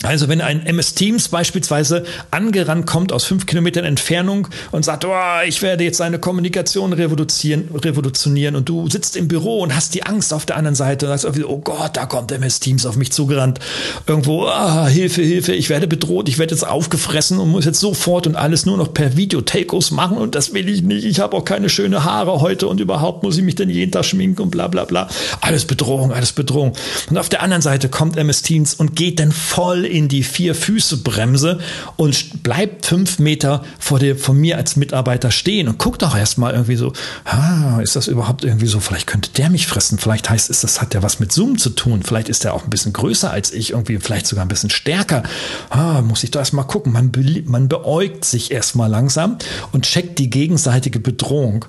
[0.02, 5.14] Also wenn ein MS Teams beispielsweise angerannt kommt aus fünf Kilometern Entfernung und sagt, oh,
[5.46, 10.02] ich werde jetzt deine Kommunikation revolutionieren, revolutionieren und du sitzt im Büro und hast die
[10.02, 13.12] Angst auf der anderen Seite und sagst, oh Gott, da kommt MS Teams auf mich
[13.12, 13.61] zugerannt.
[14.07, 18.26] Irgendwo, ah, Hilfe, Hilfe, ich werde bedroht, ich werde jetzt aufgefressen und muss jetzt sofort
[18.26, 21.05] und alles nur noch per Video-Telcos machen und das will ich nicht.
[21.05, 24.05] Ich habe auch keine schöne Haare heute und überhaupt muss ich mich denn jeden Tag
[24.05, 25.09] schminken und bla bla bla.
[25.40, 26.74] Alles Bedrohung, alles Bedrohung.
[27.09, 31.59] Und auf der anderen Seite kommt MS Teams und geht dann voll in die Vier-Füße-Bremse
[31.97, 36.53] und bleibt fünf Meter vor, der, vor mir als Mitarbeiter stehen und guckt doch erstmal
[36.53, 36.93] irgendwie so,
[37.24, 40.80] ah, ist das überhaupt irgendwie so, vielleicht könnte der mich fressen, vielleicht heißt es, das
[40.80, 43.53] hat ja was mit Zoom zu tun, vielleicht ist der auch ein bisschen größer als
[43.53, 45.22] ich, irgendwie vielleicht sogar ein bisschen stärker.
[45.70, 46.93] Ah, muss ich doch erstmal gucken.
[46.93, 47.11] Man,
[47.47, 49.39] man beäugt sich erstmal langsam
[49.72, 51.66] und checkt die gegenseitige Bedrohung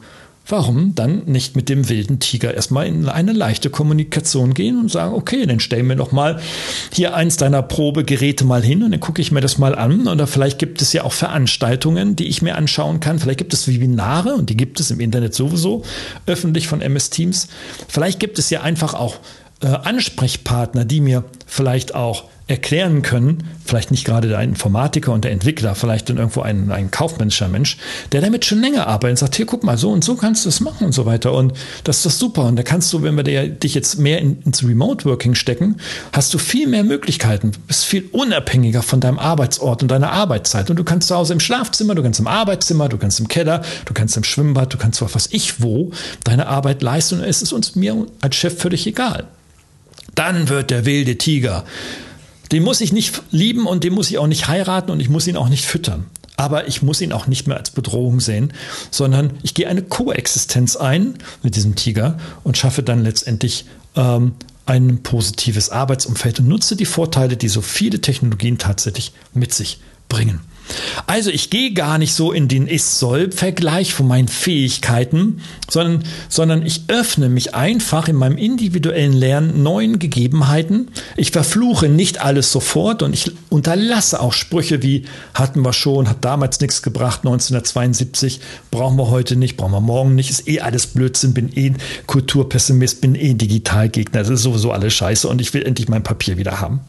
[0.47, 5.13] warum dann nicht mit dem wilden Tiger erstmal in eine leichte Kommunikation gehen und sagen,
[5.13, 6.39] okay, dann stellen wir doch mal
[6.93, 10.07] hier eins deiner Probegeräte mal hin und dann gucke ich mir das mal an.
[10.07, 13.19] Oder vielleicht gibt es ja auch Veranstaltungen, die ich mir anschauen kann.
[13.19, 15.83] Vielleicht gibt es Webinare und die gibt es im Internet sowieso
[16.27, 17.47] öffentlich von MS Teams.
[17.87, 19.15] Vielleicht gibt es ja einfach auch
[19.61, 25.31] äh, Ansprechpartner, die mir vielleicht auch erklären können, vielleicht nicht gerade der Informatiker und der
[25.31, 27.77] Entwickler, vielleicht dann irgendwo ein, ein kaufmännischer Mensch,
[28.11, 30.49] der damit schon länger arbeitet und sagt, hier guck mal, so und so kannst du
[30.49, 31.33] das machen und so weiter.
[31.33, 32.43] Und das ist das super.
[32.43, 35.77] Und da kannst du, wenn wir dich jetzt mehr in, ins Remote Working stecken,
[36.13, 40.69] hast du viel mehr Möglichkeiten, bist viel unabhängiger von deinem Arbeitsort und deiner Arbeitszeit.
[40.69, 43.63] Und du kannst zu Hause im Schlafzimmer, du kannst im Arbeitszimmer, du kannst im Keller,
[43.85, 45.91] du kannst im Schwimmbad, du kannst was ich wo
[46.23, 49.25] deine Arbeit leisten und es ist uns mir als Chef völlig egal.
[50.15, 51.65] Dann wird der wilde Tiger
[52.51, 55.27] den muss ich nicht lieben und den muss ich auch nicht heiraten und ich muss
[55.27, 56.05] ihn auch nicht füttern.
[56.37, 58.51] Aber ich muss ihn auch nicht mehr als Bedrohung sehen,
[58.91, 63.65] sondern ich gehe eine Koexistenz ein mit diesem Tiger und schaffe dann letztendlich
[63.95, 64.33] ähm,
[64.65, 69.79] ein positives Arbeitsumfeld und nutze die Vorteile, die so viele Technologien tatsächlich mit sich
[70.09, 70.41] bringen.
[71.07, 76.83] Also ich gehe gar nicht so in den Ist-Soll-Vergleich von meinen Fähigkeiten, sondern, sondern ich
[76.87, 80.89] öffne mich einfach in meinem individuellen Lernen neuen Gegebenheiten.
[81.15, 86.23] Ich verfluche nicht alles sofort und ich unterlasse auch Sprüche wie hatten wir schon, hat
[86.25, 88.39] damals nichts gebracht, 1972,
[88.71, 91.73] brauchen wir heute nicht, brauchen wir morgen nicht, ist eh alles Blödsinn, bin eh
[92.07, 96.37] Kulturpessimist, bin eh Digitalgegner, das ist sowieso alles scheiße und ich will endlich mein Papier
[96.37, 96.81] wieder haben.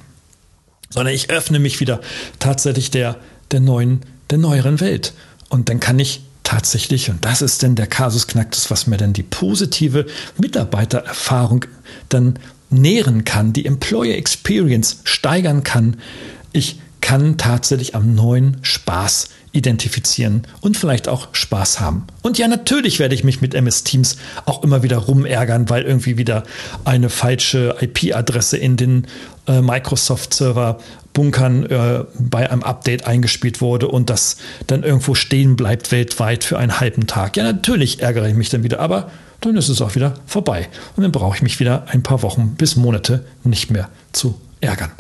[0.90, 2.00] Sondern ich öffne mich wieder
[2.38, 3.16] tatsächlich der
[3.50, 5.12] der neuen, der neueren Welt.
[5.48, 9.12] Und dann kann ich tatsächlich, und das ist denn der Kasus Knacktus, was mir dann
[9.12, 10.06] die positive
[10.38, 11.64] Mitarbeitererfahrung
[12.08, 12.38] dann
[12.70, 15.96] nähren kann, die Employer Experience steigern kann.
[16.52, 22.06] Ich kann tatsächlich am neuen Spaß identifizieren und vielleicht auch Spaß haben.
[22.22, 26.18] Und ja, natürlich werde ich mich mit MS Teams auch immer wieder rumärgern, weil irgendwie
[26.18, 26.42] wieder
[26.84, 29.06] eine falsche IP-Adresse in den
[29.46, 30.78] äh, Microsoft-Server
[31.16, 34.36] Bunkern äh, bei einem Update eingespielt wurde und das
[34.66, 37.38] dann irgendwo stehen bleibt weltweit für einen halben Tag.
[37.38, 39.10] Ja, natürlich ärgere ich mich dann wieder, aber
[39.40, 40.68] dann ist es auch wieder vorbei.
[40.94, 44.92] Und dann brauche ich mich wieder ein paar Wochen bis Monate nicht mehr zu ärgern.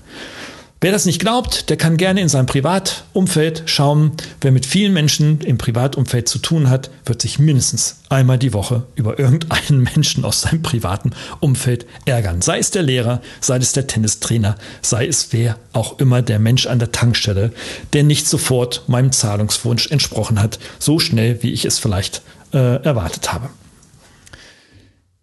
[0.78, 4.12] Wer das nicht glaubt, der kann gerne in seinem Privatumfeld schauen.
[4.42, 8.82] Wer mit vielen Menschen im Privatumfeld zu tun hat, wird sich mindestens einmal die Woche
[8.94, 12.42] über irgendeinen Menschen aus seinem privaten Umfeld ärgern.
[12.42, 16.66] Sei es der Lehrer, sei es der Tennistrainer, sei es wer auch immer der Mensch
[16.66, 17.52] an der Tankstelle,
[17.94, 22.20] der nicht sofort meinem Zahlungswunsch entsprochen hat, so schnell wie ich es vielleicht
[22.52, 23.48] äh, erwartet habe.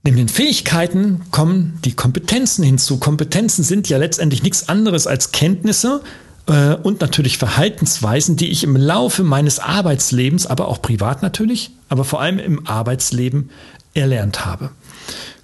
[0.05, 2.97] Neben den Fähigkeiten kommen die Kompetenzen hinzu.
[2.97, 6.01] Kompetenzen sind ja letztendlich nichts anderes als Kenntnisse
[6.45, 12.03] äh, und natürlich Verhaltensweisen, die ich im Laufe meines Arbeitslebens, aber auch privat natürlich, aber
[12.03, 13.49] vor allem im Arbeitsleben
[13.93, 14.71] erlernt habe.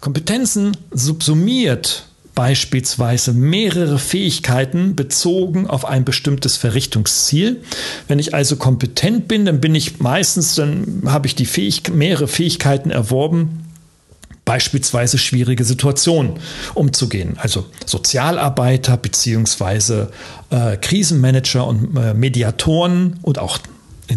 [0.02, 2.06] Kompetenzen subsumiert
[2.36, 7.62] beispielsweise mehrere Fähigkeiten bezogen auf ein bestimmtes Verrichtungsziel.
[8.10, 12.28] Wenn ich also kompetent bin, dann bin ich meistens, dann habe ich die Fähig mehrere
[12.28, 13.69] Fähigkeiten erworben,
[14.50, 16.40] beispielsweise schwierige Situationen
[16.74, 17.36] umzugehen.
[17.38, 20.10] Also Sozialarbeiter beziehungsweise
[20.50, 23.60] äh, Krisenmanager und äh, Mediatoren und auch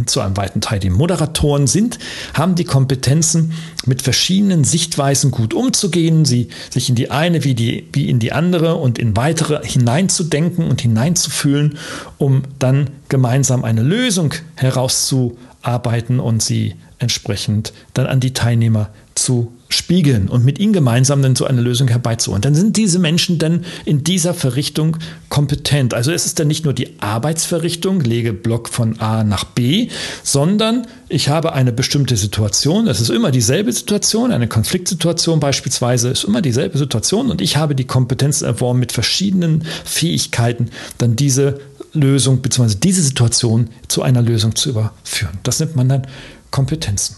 [0.07, 1.99] zu einem weiten Teil die Moderatoren sind,
[2.33, 3.53] haben die Kompetenzen,
[3.85, 8.33] mit verschiedenen Sichtweisen gut umzugehen, sie sich in die eine wie, die, wie in die
[8.33, 11.77] andere und in weitere hineinzudenken und hineinzufühlen,
[12.17, 20.29] um dann gemeinsam eine Lösung herauszuarbeiten und sie entsprechend dann an die Teilnehmer zu spiegeln
[20.29, 22.43] und mit ihnen gemeinsam dann so eine Lösung herbeizuholen.
[22.43, 24.99] Dann sind diese Menschen dann in dieser Verrichtung
[25.29, 25.95] kompetent.
[25.95, 29.89] Also es ist dann nicht nur die Arbeitsverrichtung, lege Block von A nach B,
[30.23, 32.87] sondern ich habe eine bestimmte Situation.
[32.87, 37.75] Es ist immer dieselbe Situation, eine Konfliktsituation beispielsweise ist immer dieselbe Situation und ich habe
[37.75, 41.61] die Kompetenz erworben, mit verschiedenen Fähigkeiten dann diese
[41.95, 42.77] Lösung bzw.
[42.83, 45.39] diese Situation zu einer Lösung zu überführen.
[45.43, 46.07] Das nennt man dann
[46.51, 47.17] Kompetenzen.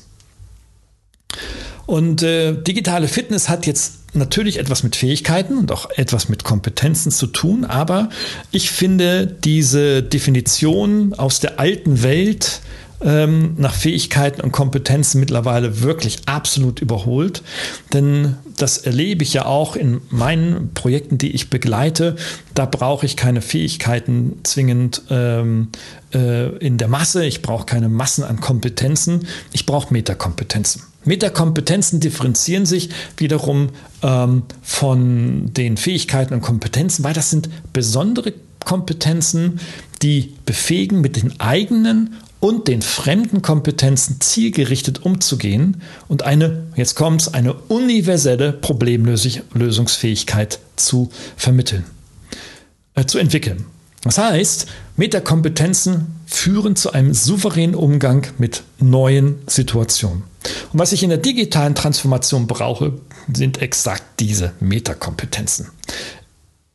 [1.87, 7.11] Und äh, digitale Fitness hat jetzt natürlich etwas mit Fähigkeiten und auch etwas mit Kompetenzen
[7.11, 8.09] zu tun, aber
[8.53, 12.61] ich finde diese Definition aus der alten Welt
[13.05, 17.43] ähm, nach Fähigkeiten und Kompetenzen mittlerweile wirklich absolut überholt.
[17.93, 22.17] Denn das erlebe ich ja auch in meinen Projekten, die ich begleite.
[22.55, 25.69] Da brauche ich keine Fähigkeiten zwingend ähm,
[26.15, 27.27] äh, in der Masse.
[27.27, 29.27] Ich brauche keine Massen an Kompetenzen.
[29.53, 30.83] Ich brauche Metakompetenzen.
[31.05, 33.71] Metakompetenzen differenzieren sich wiederum
[34.03, 38.33] ähm, von den Fähigkeiten und Kompetenzen, weil das sind besondere
[38.65, 39.61] Kompetenzen,
[40.03, 47.23] die befähigen, mit den eigenen und den fremden Kompetenzen zielgerichtet umzugehen und eine, jetzt kommt
[47.23, 51.85] es, eine universelle Problemlösungsfähigkeit zu vermitteln,
[52.95, 53.65] äh, zu entwickeln.
[54.03, 60.25] Das heißt, Metakompetenzen führen zu einem souveränen Umgang mit neuen Situationen.
[60.73, 62.93] Und was ich in der digitalen Transformation brauche,
[63.33, 65.71] sind exakt diese Metakompetenzen.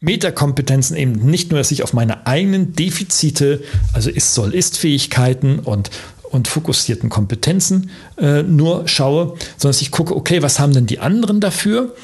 [0.01, 3.63] Metakompetenzen eben nicht nur, dass ich auf meine eigenen Defizite,
[3.93, 5.89] also Ist-Soll-Ist-Fähigkeiten und,
[6.31, 10.99] und fokussierten Kompetenzen äh, nur schaue, sondern dass ich gucke, okay, was haben denn die
[10.99, 11.95] anderen dafür?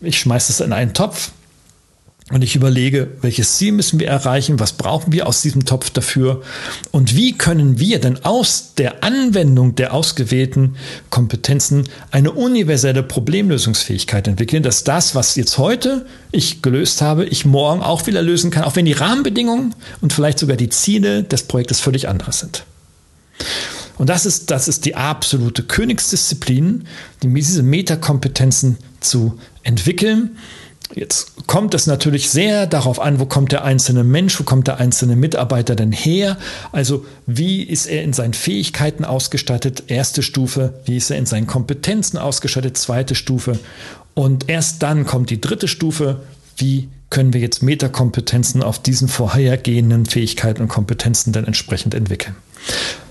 [0.00, 1.30] Ich schmeiße es in einen Topf,
[2.32, 6.42] und ich überlege, welches Ziel müssen wir erreichen, was brauchen wir aus diesem Topf dafür?
[6.90, 10.74] Und wie können wir denn aus der Anwendung der ausgewählten
[11.08, 17.80] Kompetenzen eine universelle Problemlösungsfähigkeit entwickeln, dass das, was jetzt heute ich gelöst habe, ich morgen
[17.80, 21.78] auch wieder lösen kann, auch wenn die Rahmenbedingungen und vielleicht sogar die Ziele des Projektes
[21.78, 22.64] völlig anders sind.
[23.98, 26.88] Und das ist, das ist die absolute Königsdisziplin,
[27.22, 30.36] diese Metakompetenzen zu entwickeln
[30.94, 34.78] Jetzt kommt es natürlich sehr darauf an, wo kommt der einzelne Mensch, wo kommt der
[34.78, 36.38] einzelne Mitarbeiter denn her?
[36.72, 39.84] Also wie ist er in seinen Fähigkeiten ausgestattet?
[39.88, 42.76] Erste Stufe, wie ist er in seinen Kompetenzen ausgestattet?
[42.76, 43.58] Zweite Stufe.
[44.14, 46.20] Und erst dann kommt die dritte Stufe,
[46.56, 52.34] wie können wir jetzt Metakompetenzen auf diesen vorhergehenden Fähigkeiten und Kompetenzen dann entsprechend entwickeln.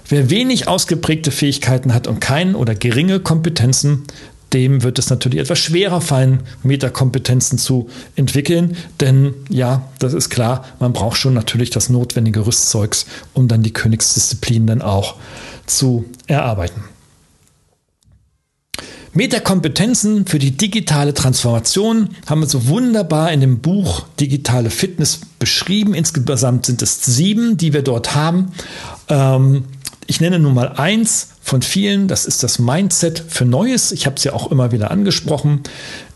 [0.07, 4.03] Wer wenig ausgeprägte Fähigkeiten hat und keine oder geringe Kompetenzen,
[4.55, 8.77] dem wird es natürlich etwas schwerer fallen, Metakompetenzen zu entwickeln.
[9.01, 13.73] Denn ja, das ist klar, man braucht schon natürlich das notwendige Rüstzeugs, um dann die
[13.73, 15.15] Königsdisziplin dann auch
[15.65, 16.85] zu erarbeiten.
[19.13, 25.93] Metakompetenzen für die digitale Transformation haben wir so wunderbar in dem Buch Digitale Fitness beschrieben.
[25.93, 28.51] Insgesamt sind es sieben, die wir dort haben.
[29.09, 29.65] Ähm,
[30.07, 33.91] ich nenne nun mal eins von vielen, das ist das Mindset für Neues.
[33.91, 35.61] Ich habe es ja auch immer wieder angesprochen.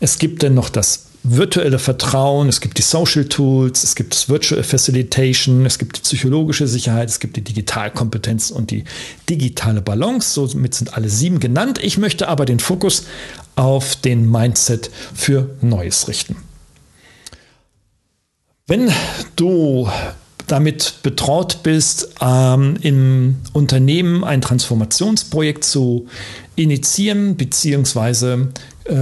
[0.00, 4.28] Es gibt dann noch das virtuelle Vertrauen, es gibt die Social Tools, es gibt das
[4.28, 8.84] Virtual Facilitation, es gibt die psychologische Sicherheit, es gibt die Digitalkompetenz und die
[9.28, 10.32] digitale Balance.
[10.32, 11.78] Somit sind alle sieben genannt.
[11.82, 13.04] Ich möchte aber den Fokus
[13.56, 16.36] auf den Mindset für Neues richten.
[18.66, 18.90] Wenn
[19.36, 19.90] du
[20.50, 26.06] damit betraut bist, ähm, im Unternehmen ein Transformationsprojekt zu
[26.56, 28.48] initiieren, beziehungsweise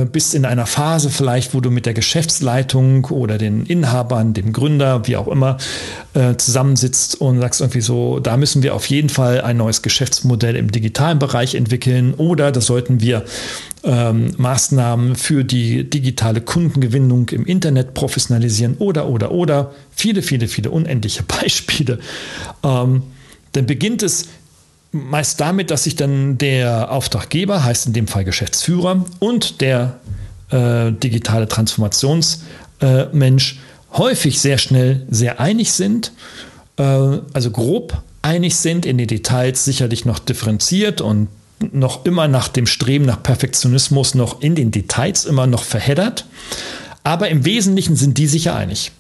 [0.05, 5.07] bist in einer Phase vielleicht, wo du mit der Geschäftsleitung oder den Inhabern, dem Gründer,
[5.07, 5.57] wie auch immer,
[6.15, 10.57] äh, zusammensitzt und sagst irgendwie so, da müssen wir auf jeden Fall ein neues Geschäftsmodell
[10.57, 13.25] im digitalen Bereich entwickeln oder da sollten wir
[13.85, 19.73] ähm, Maßnahmen für die digitale Kundengewinnung im Internet professionalisieren oder, oder, oder.
[19.91, 21.99] Viele, viele, viele unendliche Beispiele.
[22.63, 23.03] Ähm,
[23.53, 24.29] dann beginnt es
[24.93, 29.99] meist damit, dass sich dann der Auftraggeber, heißt in dem Fall Geschäftsführer, und der
[30.51, 36.13] äh, digitale Transformationsmensch äh, häufig sehr schnell sehr einig sind,
[36.77, 41.29] äh, also grob einig sind, in den Details sicherlich noch differenziert und
[41.73, 46.25] noch immer nach dem Streben nach Perfektionismus noch in den Details immer noch verheddert.
[47.05, 48.93] Aber im Wesentlichen sind die sicher einig.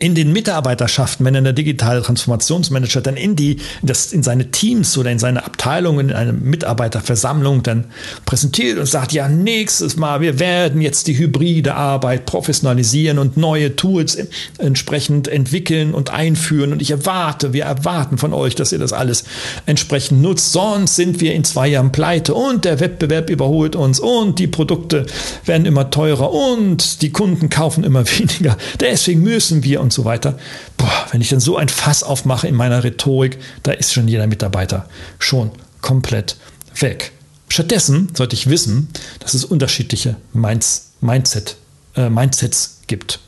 [0.00, 5.10] In den Mitarbeiterschaften, wenn ein digitale Transformationsmanager dann in die, das, in seine Teams oder
[5.10, 7.86] in seine Abteilungen, in eine Mitarbeiterversammlung dann
[8.24, 13.74] präsentiert und sagt, ja, nächstes Mal, wir werden jetzt die hybride Arbeit professionalisieren und neue
[13.74, 14.16] Tools
[14.58, 16.70] entsprechend entwickeln und einführen.
[16.70, 19.24] Und ich erwarte, wir erwarten von euch, dass ihr das alles
[19.66, 20.52] entsprechend nutzt.
[20.52, 25.06] Sonst sind wir in zwei Jahren pleite und der Wettbewerb überholt uns und die Produkte
[25.44, 28.56] werden immer teurer und die Kunden kaufen immer weniger.
[28.78, 30.38] Deswegen müssen wir und so weiter.
[30.76, 34.26] Boah, wenn ich dann so ein Fass aufmache in meiner Rhetorik, da ist schon jeder
[34.26, 34.86] Mitarbeiter
[35.18, 36.36] schon komplett
[36.78, 37.12] weg.
[37.48, 38.88] Stattdessen sollte ich wissen,
[39.20, 41.56] dass es unterschiedliche Minds, Mindset,
[41.96, 43.20] äh, Mindsets gibt.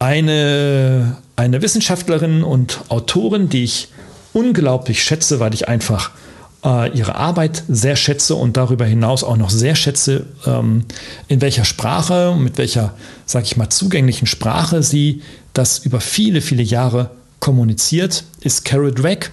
[0.00, 3.92] Eine, eine Wissenschaftlerin und Autorin, die ich
[4.32, 6.10] unglaublich schätze, weil ich einfach
[6.66, 10.84] ihre Arbeit sehr schätze und darüber hinaus auch noch sehr schätze, ähm,
[11.28, 12.94] in welcher Sprache, mit welcher,
[13.24, 17.10] sag ich mal, zugänglichen Sprache sie das über viele, viele Jahre
[17.40, 19.30] kommuniziert, ist Carol Dweck.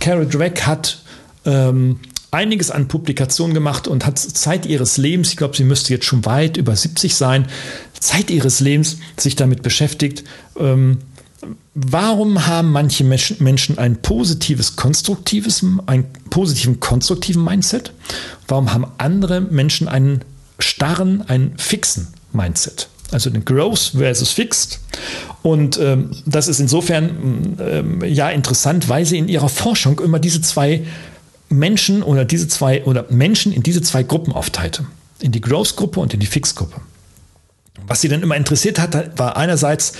[0.00, 1.02] Carol Dweck hat
[1.44, 2.00] ähm,
[2.30, 6.24] einiges an Publikationen gemacht und hat Zeit ihres Lebens, ich glaube, sie müsste jetzt schon
[6.26, 7.46] weit über 70 sein,
[7.98, 10.24] Zeit ihres Lebens sich damit beschäftigt,
[10.58, 10.98] ähm,
[11.74, 17.92] warum haben manche Menschen ein positives, konstruktives, einen positiven, konstruktiven Mindset?
[18.48, 20.22] Warum haben andere Menschen einen
[20.58, 22.88] starren, einen fixen Mindset?
[23.12, 24.80] Also den Growth versus Fixed.
[25.42, 30.40] Und ähm, das ist insofern ähm, ja interessant, weil sie in ihrer Forschung immer diese
[30.40, 30.84] zwei
[31.48, 34.86] Menschen oder diese zwei oder Menschen in diese zwei Gruppen aufteilte.
[35.20, 36.80] In die Growth-Gruppe und in die Fix-Gruppe.
[37.86, 39.92] Was sie dann immer interessiert hat, war einerseits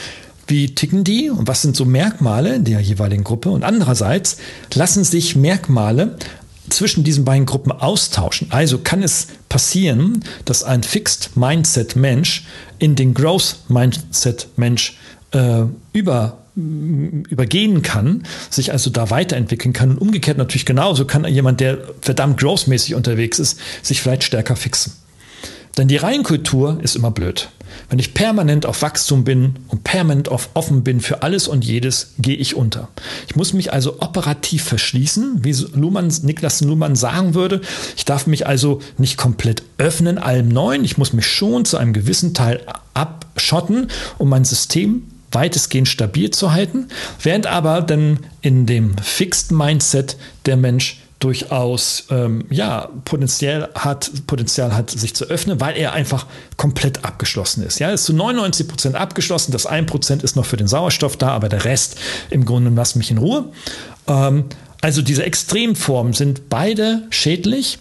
[0.46, 3.50] wie ticken die und was sind so Merkmale der jeweiligen Gruppe?
[3.50, 4.36] Und andererseits
[4.74, 6.16] lassen sich Merkmale
[6.68, 8.48] zwischen diesen beiden Gruppen austauschen.
[8.50, 12.44] Also kann es passieren, dass ein Fixed Mindset Mensch
[12.78, 14.96] in den Growth Mindset Mensch
[15.32, 21.60] äh, über übergehen kann, sich also da weiterentwickeln kann und umgekehrt natürlich genauso kann jemand,
[21.60, 24.94] der verdammt growthmäßig unterwegs ist, sich vielleicht stärker fixen.
[25.76, 27.50] Denn die Reihenkultur ist immer blöd.
[27.88, 32.14] Wenn ich permanent auf Wachstum bin und permanent auf offen bin für alles und jedes,
[32.18, 32.88] gehe ich unter.
[33.28, 37.60] Ich muss mich also operativ verschließen, wie Luhmann, Niklas Luhmann sagen würde.
[37.96, 40.84] Ich darf mich also nicht komplett öffnen allem Neuen.
[40.84, 42.60] Ich muss mich schon zu einem gewissen Teil
[42.94, 43.88] abschotten,
[44.18, 45.02] um mein System
[45.32, 46.88] weitestgehend stabil zu halten,
[47.22, 54.74] während aber dann in dem Fixed Mindset der Mensch durchaus ähm, ja, Potenzial hat, Potenzial
[54.74, 57.78] hat, sich zu öffnen, weil er einfach komplett abgeschlossen ist.
[57.78, 59.52] Ja, ist zu 99 Prozent abgeschlossen.
[59.52, 61.96] Das 1 Prozent ist noch für den Sauerstoff da, aber der Rest
[62.30, 63.46] im Grunde lass mich in Ruhe.
[64.06, 64.44] Ähm,
[64.82, 67.78] also diese Extremformen sind beide schädlich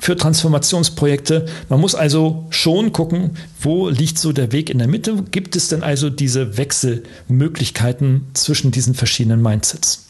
[0.00, 1.46] für Transformationsprojekte.
[1.68, 5.24] Man muss also schon gucken, wo liegt so der Weg in der Mitte?
[5.30, 10.07] Gibt es denn also diese Wechselmöglichkeiten zwischen diesen verschiedenen Mindsets?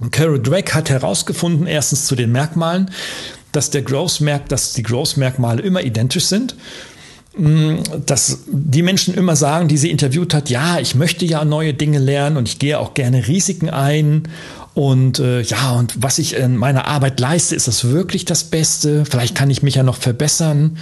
[0.00, 2.90] Und Carol Dweck hat herausgefunden, erstens zu den Merkmalen,
[3.52, 6.56] dass der Growth merkt, dass die Growth-Merkmale immer identisch sind.
[7.36, 7.76] Mm,
[8.06, 11.98] dass die Menschen immer sagen, die sie interviewt hat, ja, ich möchte ja neue Dinge
[11.98, 14.28] lernen und ich gehe auch gerne Risiken ein
[14.74, 19.04] und äh, ja, und was ich in meiner Arbeit leiste, ist das wirklich das Beste?
[19.04, 20.78] Vielleicht kann ich mich ja noch verbessern.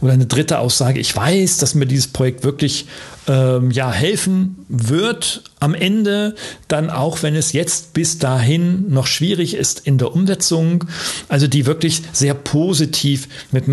[0.00, 2.86] Oder eine dritte Aussage, ich weiß, dass mir dieses Projekt wirklich
[3.28, 6.34] ähm, ja, helfen wird am Ende,
[6.66, 10.84] dann auch wenn es jetzt bis dahin noch schwierig ist in der Umsetzung.
[11.28, 13.68] Also die wirklich sehr positiv mit,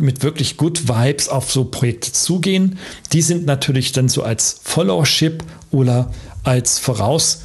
[0.00, 2.78] mit wirklich Good Vibes auf so Projekte zugehen.
[3.12, 5.42] Die sind natürlich dann so als Followership
[5.72, 6.12] oder
[6.44, 7.40] als Voraus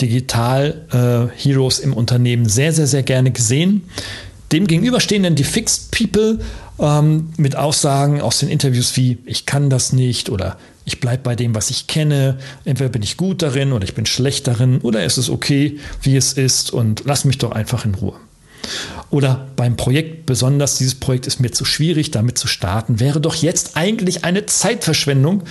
[0.00, 3.82] Digital-Heroes äh, im Unternehmen sehr, sehr, sehr gerne gesehen.
[4.52, 6.40] Dem gegenüber stehen dann die Fixed People
[6.80, 11.36] ähm, mit Aussagen aus den Interviews wie, ich kann das nicht oder ich bleibe bei
[11.36, 12.38] dem, was ich kenne.
[12.64, 16.16] Entweder bin ich gut darin oder ich bin schlecht darin oder ist es okay, wie
[16.16, 18.14] es ist und lass mich doch einfach in Ruhe.
[19.10, 23.34] Oder beim Projekt besonders, dieses Projekt ist mir zu schwierig, damit zu starten, wäre doch
[23.34, 25.42] jetzt eigentlich eine Zeitverschwendung.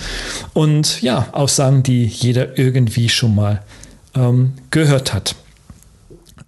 [0.54, 3.62] Und ja, Aussagen, die jeder irgendwie schon mal
[4.14, 5.34] ähm, gehört hat.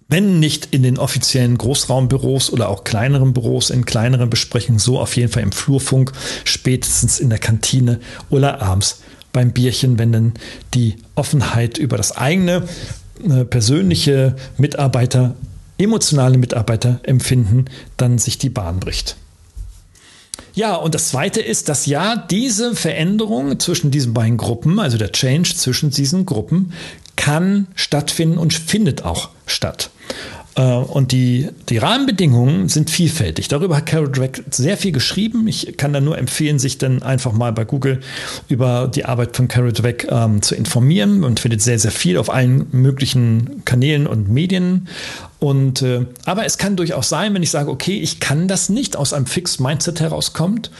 [0.07, 5.15] Wenn nicht in den offiziellen Großraumbüros oder auch kleineren Büros, in kleineren Besprechungen, so auf
[5.15, 6.11] jeden Fall im Flurfunk,
[6.43, 7.99] spätestens in der Kantine
[8.29, 9.01] oder abends
[9.31, 10.33] beim Bierchen, wenn dann
[10.73, 12.63] die Offenheit über das eigene
[13.27, 15.35] äh, persönliche Mitarbeiter
[15.77, 19.17] emotionale Mitarbeiterempfinden dann sich die Bahn bricht.
[20.55, 25.11] Ja, und das Zweite ist, dass ja diese Veränderung zwischen diesen beiden Gruppen, also der
[25.11, 26.73] Change zwischen diesen Gruppen,
[27.15, 29.89] kann stattfinden und findet auch statt.
[30.55, 33.47] Äh, und die, die Rahmenbedingungen sind vielfältig.
[33.47, 35.47] Darüber hat Carol Dweck sehr viel geschrieben.
[35.47, 38.01] Ich kann da nur empfehlen, sich dann einfach mal bei Google
[38.49, 41.19] über die Arbeit von Carol Dweck ähm, zu informieren.
[41.19, 44.87] Man findet sehr, sehr viel auf allen möglichen Kanälen und Medien.
[45.39, 48.95] Und, äh, aber es kann durchaus sein, wenn ich sage, okay, ich kann das nicht
[48.95, 50.71] aus einem Fixed Mindset herauskommt,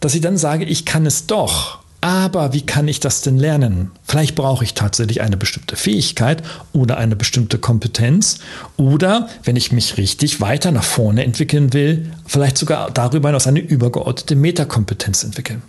[0.00, 1.80] dass ich dann sage, ich kann es doch.
[2.00, 3.90] Aber wie kann ich das denn lernen?
[4.04, 8.38] Vielleicht brauche ich tatsächlich eine bestimmte Fähigkeit oder eine bestimmte Kompetenz.
[8.76, 13.58] Oder wenn ich mich richtig weiter nach vorne entwickeln will, vielleicht sogar darüber hinaus eine
[13.58, 15.62] übergeordnete Metakompetenz entwickeln.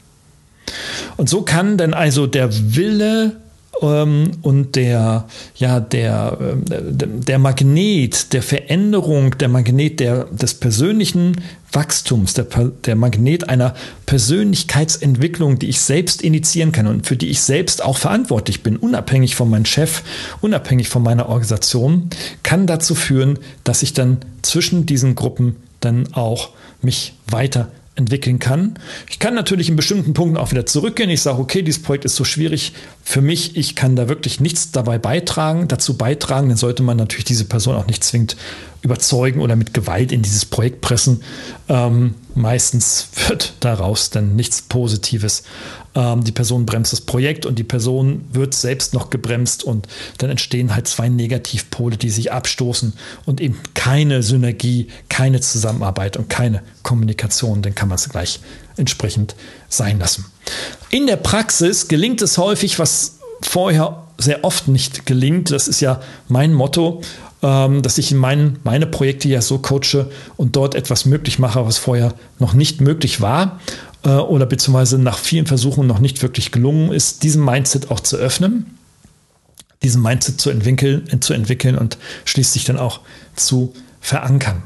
[1.17, 3.37] Und so kann dann also der Wille
[3.81, 5.25] ähm, und der,
[5.55, 12.45] ja, der, äh, der Magnet der Veränderung, der Magnet der, des persönlichen Wachstums, der,
[12.85, 13.75] der Magnet einer
[14.05, 19.35] Persönlichkeitsentwicklung, die ich selbst initiieren kann und für die ich selbst auch verantwortlich bin, unabhängig
[19.35, 20.01] von meinem Chef,
[20.41, 22.09] unabhängig von meiner Organisation,
[22.43, 26.49] kann dazu führen, dass ich dann zwischen diesen Gruppen dann auch
[26.81, 27.69] mich weiter
[27.99, 28.73] entwickeln kann.
[29.09, 31.09] Ich kann natürlich in bestimmten Punkten auch wieder zurückgehen.
[31.11, 32.73] Ich sage, okay, dieses Projekt ist so schwierig
[33.03, 33.55] für mich.
[33.55, 36.49] Ich kann da wirklich nichts dabei beitragen, dazu beitragen.
[36.49, 38.35] Dann sollte man natürlich diese Person auch nicht zwingend
[38.81, 41.21] überzeugen oder mit Gewalt in dieses Projekt pressen.
[41.67, 45.43] Ähm, meistens wird daraus dann nichts Positives.
[45.95, 49.87] Ähm, die Person bremst das Projekt und die Person wird selbst noch gebremst und
[50.19, 52.93] dann entstehen halt zwei Negativpole, die sich abstoßen
[53.25, 57.61] und eben keine Synergie, keine Zusammenarbeit und keine Kommunikation.
[57.61, 58.39] Dann kann man es gleich
[58.77, 59.35] entsprechend
[59.67, 60.25] sein lassen.
[60.89, 65.51] In der Praxis gelingt es häufig, was vorher sehr oft nicht gelingt.
[65.51, 67.01] Das ist ja mein Motto
[67.41, 71.77] dass ich in meinen, meine Projekte ja so coache und dort etwas möglich mache, was
[71.77, 73.59] vorher noch nicht möglich war
[74.03, 78.17] äh, oder beziehungsweise nach vielen Versuchen noch nicht wirklich gelungen ist, diesen Mindset auch zu
[78.17, 78.77] öffnen,
[79.83, 82.99] diesen Mindset zu entwickeln, zu entwickeln und schließlich dann auch
[83.35, 84.63] zu verankern.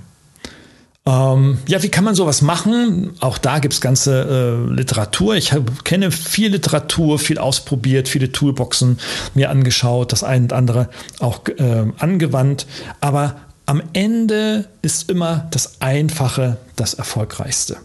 [1.05, 3.11] Ähm, ja, wie kann man sowas machen?
[3.19, 5.35] Auch da gibt es ganze äh, Literatur.
[5.35, 8.99] Ich hab, kenne viel Literatur, viel ausprobiert, viele Toolboxen
[9.33, 10.89] mir angeschaut, das eine und andere
[11.19, 12.67] auch äh, angewandt.
[13.01, 13.35] Aber
[13.65, 17.77] am Ende ist immer das Einfache das Erfolgreichste.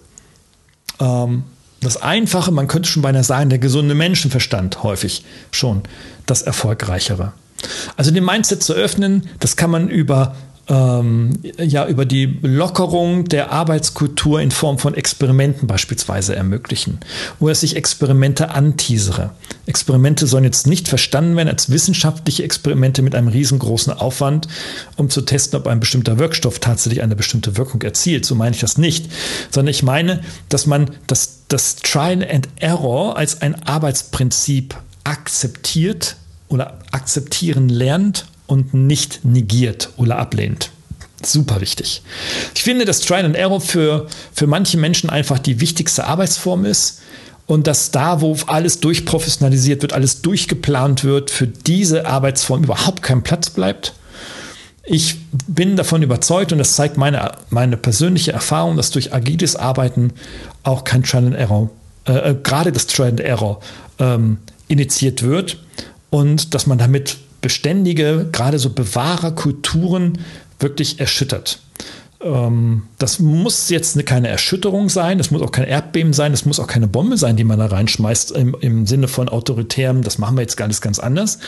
[1.00, 1.42] Ähm,
[1.80, 5.82] das Einfache, man könnte schon beinahe sagen, der gesunde Menschenverstand häufig schon
[6.26, 7.32] das Erfolgreichere.
[7.96, 10.36] Also den Mindset zu öffnen, das kann man über
[10.68, 17.00] ähm, ja über die Lockerung der Arbeitskultur in Form von Experimenten beispielsweise ermöglichen,
[17.38, 19.30] wo es sich Experimente anteasere.
[19.66, 24.48] Experimente sollen jetzt nicht verstanden werden als wissenschaftliche Experimente mit einem riesengroßen Aufwand,
[24.96, 28.24] um zu testen, ob ein bestimmter Wirkstoff tatsächlich eine bestimmte Wirkung erzielt.
[28.24, 29.10] So meine ich das nicht,
[29.50, 36.16] sondern ich meine, dass man das, das Trial and Error als ein Arbeitsprinzip akzeptiert
[36.48, 40.70] oder akzeptieren lernt und nicht negiert oder ablehnt.
[41.22, 42.02] Super wichtig.
[42.54, 47.00] Ich finde, dass Trial and Error für, für manche Menschen einfach die wichtigste Arbeitsform ist
[47.46, 53.22] und dass da, wo alles durchprofessionalisiert wird, alles durchgeplant wird, für diese Arbeitsform überhaupt kein
[53.22, 53.94] Platz bleibt.
[54.84, 60.12] Ich bin davon überzeugt und das zeigt meine, meine persönliche Erfahrung, dass durch agiles Arbeiten
[60.62, 61.70] auch kein Trial and Error,
[62.06, 63.60] äh, äh gerade das Trial and Error
[63.98, 64.38] ähm,
[64.68, 65.58] initiiert wird
[66.10, 70.18] und dass man damit beständige, gerade so Bewahrerkulturen
[70.58, 71.60] wirklich erschüttert.
[72.20, 76.58] Ähm, das muss jetzt keine Erschütterung sein, das muss auch kein Erdbeben sein, das muss
[76.58, 80.36] auch keine Bombe sein, die man da reinschmeißt im, im Sinne von autoritärem, das machen
[80.36, 81.38] wir jetzt alles ganz anders,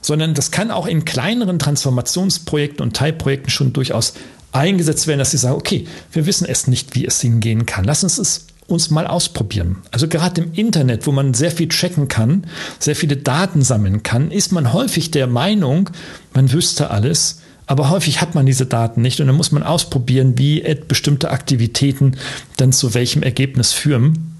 [0.00, 4.14] sondern das kann auch in kleineren Transformationsprojekten und Teilprojekten schon durchaus
[4.52, 7.84] eingesetzt werden, dass sie sagen, okay, wir wissen es nicht, wie es hingehen kann.
[7.84, 9.76] Lass uns es uns mal ausprobieren.
[9.90, 12.44] Also gerade im Internet, wo man sehr viel checken kann,
[12.78, 15.90] sehr viele Daten sammeln kann, ist man häufig der Meinung,
[16.34, 20.38] man wüsste alles, aber häufig hat man diese Daten nicht und dann muss man ausprobieren,
[20.38, 22.16] wie bestimmte Aktivitäten
[22.56, 24.35] dann zu welchem Ergebnis führen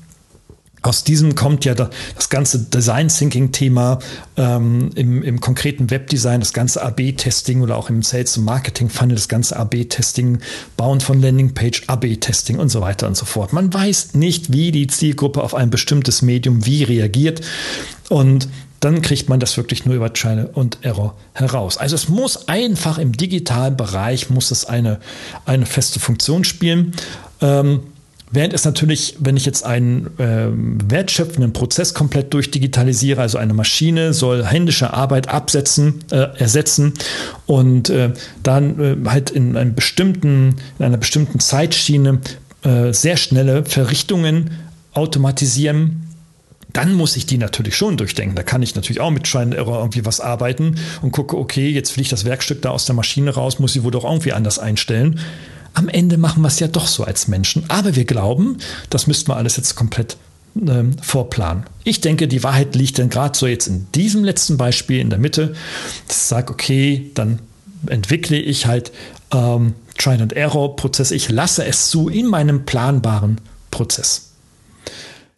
[0.86, 3.98] aus diesem kommt ja das ganze Design Thinking Thema
[4.36, 9.16] ähm, im, im, konkreten Webdesign, das ganze AB-Testing oder auch im Sales und Marketing Funnel,
[9.16, 10.38] das ganze AB-Testing,
[10.76, 13.52] Bauen von Landingpage, AB-Testing und so weiter und so fort.
[13.52, 17.40] Man weiß nicht, wie die Zielgruppe auf ein bestimmtes Medium wie reagiert
[18.08, 18.48] und
[18.80, 21.78] dann kriegt man das wirklich nur über Trial und Error heraus.
[21.78, 25.00] Also es muss einfach im digitalen Bereich muss es eine,
[25.46, 26.92] eine feste Funktion spielen.
[27.40, 27.80] Ähm,
[28.32, 30.48] Während es natürlich, wenn ich jetzt einen äh,
[30.90, 36.94] wertschöpfenden Prozess komplett durchdigitalisiere, also eine Maschine soll händische Arbeit absetzen, äh, ersetzen
[37.46, 38.12] und äh,
[38.42, 42.20] dann äh, halt in, einem bestimmten, in einer bestimmten Zeitschiene
[42.62, 44.50] äh, sehr schnelle Verrichtungen
[44.92, 46.02] automatisieren,
[46.72, 48.34] dann muss ich die natürlich schon durchdenken.
[48.34, 51.70] Da kann ich natürlich auch mit Try and Error irgendwie was arbeiten und gucke, okay,
[51.70, 54.58] jetzt fliegt das Werkstück da aus der Maschine raus, muss ich wohl doch irgendwie anders
[54.58, 55.20] einstellen.
[55.76, 57.64] Am Ende machen wir es ja doch so als Menschen.
[57.68, 58.56] Aber wir glauben,
[58.88, 60.16] das müssten wir alles jetzt komplett
[60.56, 61.64] ähm, vorplanen.
[61.84, 65.18] Ich denke, die Wahrheit liegt dann gerade so jetzt in diesem letzten Beispiel in der
[65.18, 65.54] Mitte.
[66.08, 67.40] Ich sage, okay, dann
[67.88, 68.90] entwickle ich halt
[69.34, 71.10] ähm, Try and Error Prozess.
[71.10, 73.38] Ich lasse es zu in meinem planbaren
[73.70, 74.30] Prozess.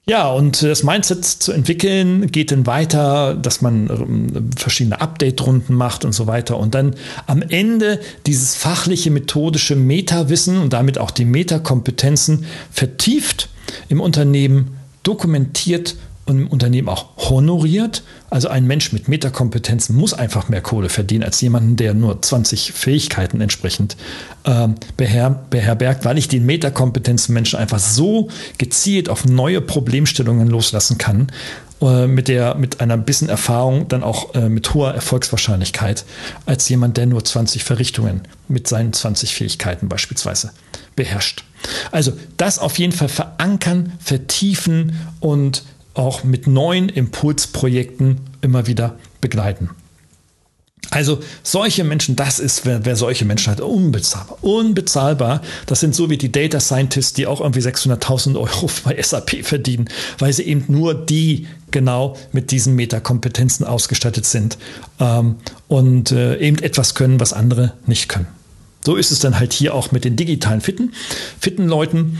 [0.08, 6.06] Ja, und das Mindset zu entwickeln geht dann weiter, dass man ähm, verschiedene Update-Runden macht
[6.06, 6.56] und so weiter.
[6.56, 6.94] Und dann
[7.26, 13.50] am Ende dieses fachliche, methodische Meta-Wissen und damit auch die Metakompetenzen vertieft
[13.90, 15.96] im Unternehmen dokumentiert
[16.28, 18.02] im Unternehmen auch honoriert.
[18.30, 22.72] Also ein Mensch mit Metakompetenzen muss einfach mehr Kohle verdienen als jemanden, der nur 20
[22.72, 23.96] Fähigkeiten entsprechend
[24.44, 30.98] äh, beher beherbergt, weil ich den Metakompetenzen Menschen einfach so gezielt auf neue Problemstellungen loslassen
[30.98, 31.32] kann,
[31.80, 36.04] äh, mit der, mit einer bisschen Erfahrung, dann auch äh, mit hoher Erfolgswahrscheinlichkeit,
[36.44, 40.50] als jemand, der nur 20 Verrichtungen mit seinen 20 Fähigkeiten beispielsweise
[40.96, 41.44] beherrscht.
[41.92, 45.62] Also das auf jeden Fall verankern, vertiefen und
[45.98, 49.70] auch mit neuen Impulsprojekten immer wieder begleiten.
[50.90, 54.38] Also solche Menschen, das ist, wer, wer, solche Menschen hat, unbezahlbar.
[54.42, 55.42] Unbezahlbar.
[55.66, 59.90] Das sind so wie die Data Scientists, die auch irgendwie 600.000 Euro bei SAP verdienen,
[60.18, 64.56] weil sie eben nur die genau mit diesen Metakompetenzen ausgestattet sind
[64.98, 65.36] ähm,
[65.66, 68.28] und äh, eben etwas können, was andere nicht können.
[68.84, 70.92] So ist es dann halt hier auch mit den digitalen fitten,
[71.38, 72.18] fitten Leuten.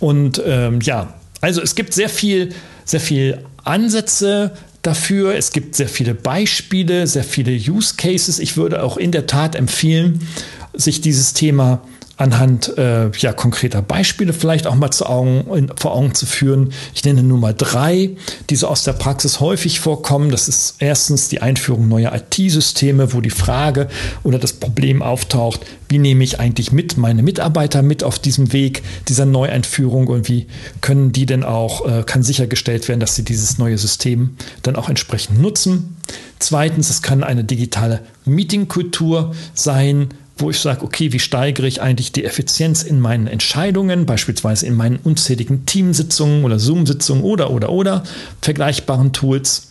[0.00, 2.50] Und ähm, ja, also es gibt sehr viel,
[2.90, 5.34] sehr viel Ansätze dafür.
[5.34, 8.38] Es gibt sehr viele Beispiele, sehr viele Use Cases.
[8.38, 10.26] Ich würde auch in der Tat empfehlen,
[10.74, 11.82] sich dieses Thema
[12.20, 16.72] anhand äh, ja, konkreter Beispiele vielleicht auch mal zu Augen, in, vor Augen zu führen.
[16.94, 18.10] Ich nenne nur mal drei,
[18.50, 20.30] die so aus der Praxis häufig vorkommen.
[20.30, 23.88] Das ist erstens die Einführung neuer IT-Systeme, wo die Frage
[24.22, 28.82] oder das Problem auftaucht, wie nehme ich eigentlich mit meine Mitarbeiter mit auf diesem Weg
[29.08, 30.46] dieser Neueinführung und wie
[30.82, 34.90] können die denn auch, äh, kann sichergestellt werden, dass sie dieses neue System dann auch
[34.90, 35.96] entsprechend nutzen.
[36.38, 40.08] Zweitens, es kann eine digitale Meetingkultur sein,
[40.40, 44.74] wo ich sage, okay, wie steigere ich eigentlich die Effizienz in meinen Entscheidungen, beispielsweise in
[44.74, 48.02] meinen unzähligen Teamsitzungen oder Zoom-Sitzungen oder, oder, oder
[48.40, 49.68] vergleichbaren Tools.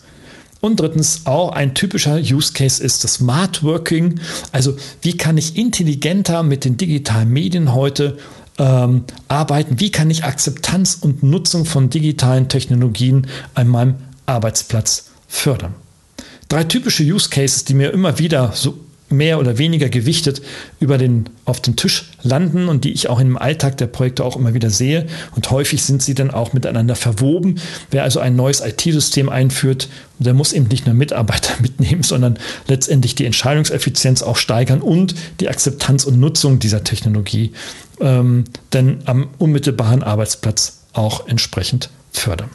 [0.62, 4.20] Und drittens, auch ein typischer Use Case ist das Smart Working.
[4.52, 8.18] Also wie kann ich intelligenter mit den digitalen Medien heute
[8.58, 9.80] ähm, arbeiten?
[9.80, 13.96] Wie kann ich Akzeptanz und Nutzung von digitalen Technologien an meinem
[14.26, 15.76] Arbeitsplatz fördern?
[16.50, 18.78] Drei typische Use Cases, die mir immer wieder so
[19.10, 20.41] mehr oder weniger gewichtet
[20.80, 24.36] über den, auf den Tisch landen und die ich auch im Alltag der Projekte auch
[24.36, 25.07] immer wieder sehe.
[25.36, 27.60] Und häufig sind sie dann auch miteinander verwoben.
[27.91, 29.89] Wer also ein neues IT-System einführt,
[30.20, 32.38] der muss eben nicht nur Mitarbeiter mitnehmen, sondern
[32.68, 37.53] letztendlich die Entscheidungseffizienz auch steigern und die Akzeptanz und Nutzung dieser Technologie
[37.99, 42.49] ähm, dann am unmittelbaren Arbeitsplatz auch entsprechend fördern.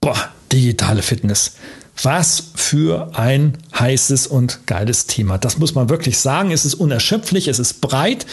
[0.00, 1.56] Boah, digitale Fitness.
[2.02, 5.38] Was für ein heißes und geiles Thema.
[5.38, 6.50] Das muss man wirklich sagen.
[6.50, 8.26] Es ist unerschöpflich, es ist breit,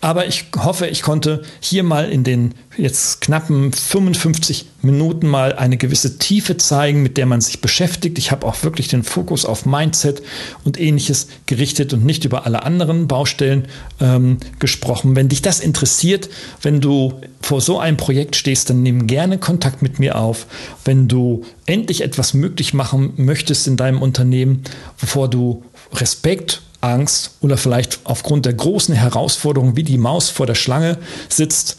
[0.00, 5.76] aber ich hoffe, ich konnte hier mal in den jetzt knappen 55 Minuten mal eine
[5.76, 8.18] gewisse Tiefe zeigen, mit der man sich beschäftigt.
[8.18, 10.22] Ich habe auch wirklich den Fokus auf Mindset
[10.64, 13.68] und ähnliches gerichtet und nicht über alle anderen Baustellen
[14.00, 15.14] ähm, gesprochen.
[15.16, 16.30] Wenn dich das interessiert,
[16.62, 20.46] wenn du vor so einem Projekt stehst, dann nimm gerne Kontakt mit mir auf.
[20.84, 24.62] Wenn du endlich etwas möglich machen möchtest in deinem Unternehmen,
[24.98, 25.62] bevor du
[25.92, 30.98] Respekt Angst oder vielleicht aufgrund der großen Herausforderung wie die Maus vor der Schlange
[31.28, 31.78] sitzt,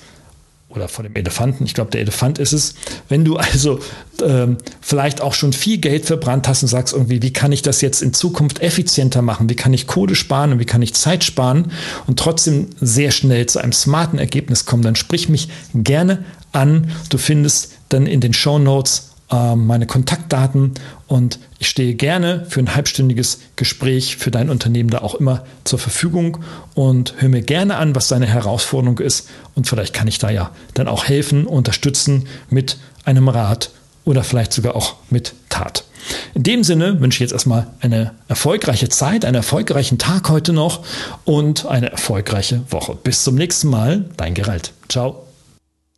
[0.75, 2.75] oder vor dem Elefanten, ich glaube, der Elefant ist es.
[3.09, 3.79] Wenn du also
[4.21, 7.81] ähm, vielleicht auch schon viel Geld verbrannt hast und sagst irgendwie, wie kann ich das
[7.81, 9.49] jetzt in Zukunft effizienter machen?
[9.49, 11.71] Wie kann ich Kohle sparen und wie kann ich Zeit sparen
[12.07, 14.83] und trotzdem sehr schnell zu einem smarten Ergebnis kommen?
[14.83, 16.91] Dann sprich mich gerne an.
[17.09, 20.73] Du findest dann in den Show Notes meine Kontaktdaten
[21.07, 25.79] und ich stehe gerne für ein halbstündiges Gespräch für dein Unternehmen da auch immer zur
[25.79, 26.37] Verfügung
[26.75, 30.51] und höre mir gerne an, was deine Herausforderung ist und vielleicht kann ich da ja
[30.73, 33.71] dann auch helfen, unterstützen mit einem Rat
[34.05, 35.85] oder vielleicht sogar auch mit Tat.
[36.33, 40.83] In dem Sinne wünsche ich jetzt erstmal eine erfolgreiche Zeit, einen erfolgreichen Tag heute noch
[41.23, 42.97] und eine erfolgreiche Woche.
[43.01, 44.73] Bis zum nächsten Mal, dein Gerald.
[44.89, 45.32] Ciao.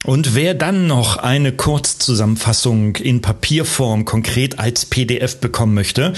[0.05, 6.13] Und wer dann noch eine Kurzzusammenfassung in Papierform konkret als PDF bekommen möchte,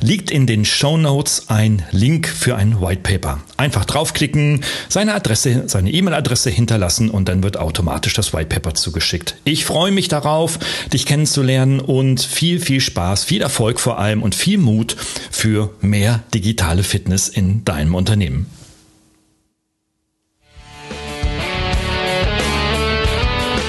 [0.00, 3.40] liegt in den Show Notes ein Link für ein White Paper.
[3.56, 9.34] Einfach draufklicken, seine Adresse, seine E-Mail-Adresse hinterlassen und dann wird automatisch das White Paper zugeschickt.
[9.42, 10.60] Ich freue mich darauf,
[10.92, 14.96] dich kennenzulernen und viel, viel Spaß, viel Erfolg vor allem und viel Mut
[15.32, 18.46] für mehr digitale Fitness in deinem Unternehmen.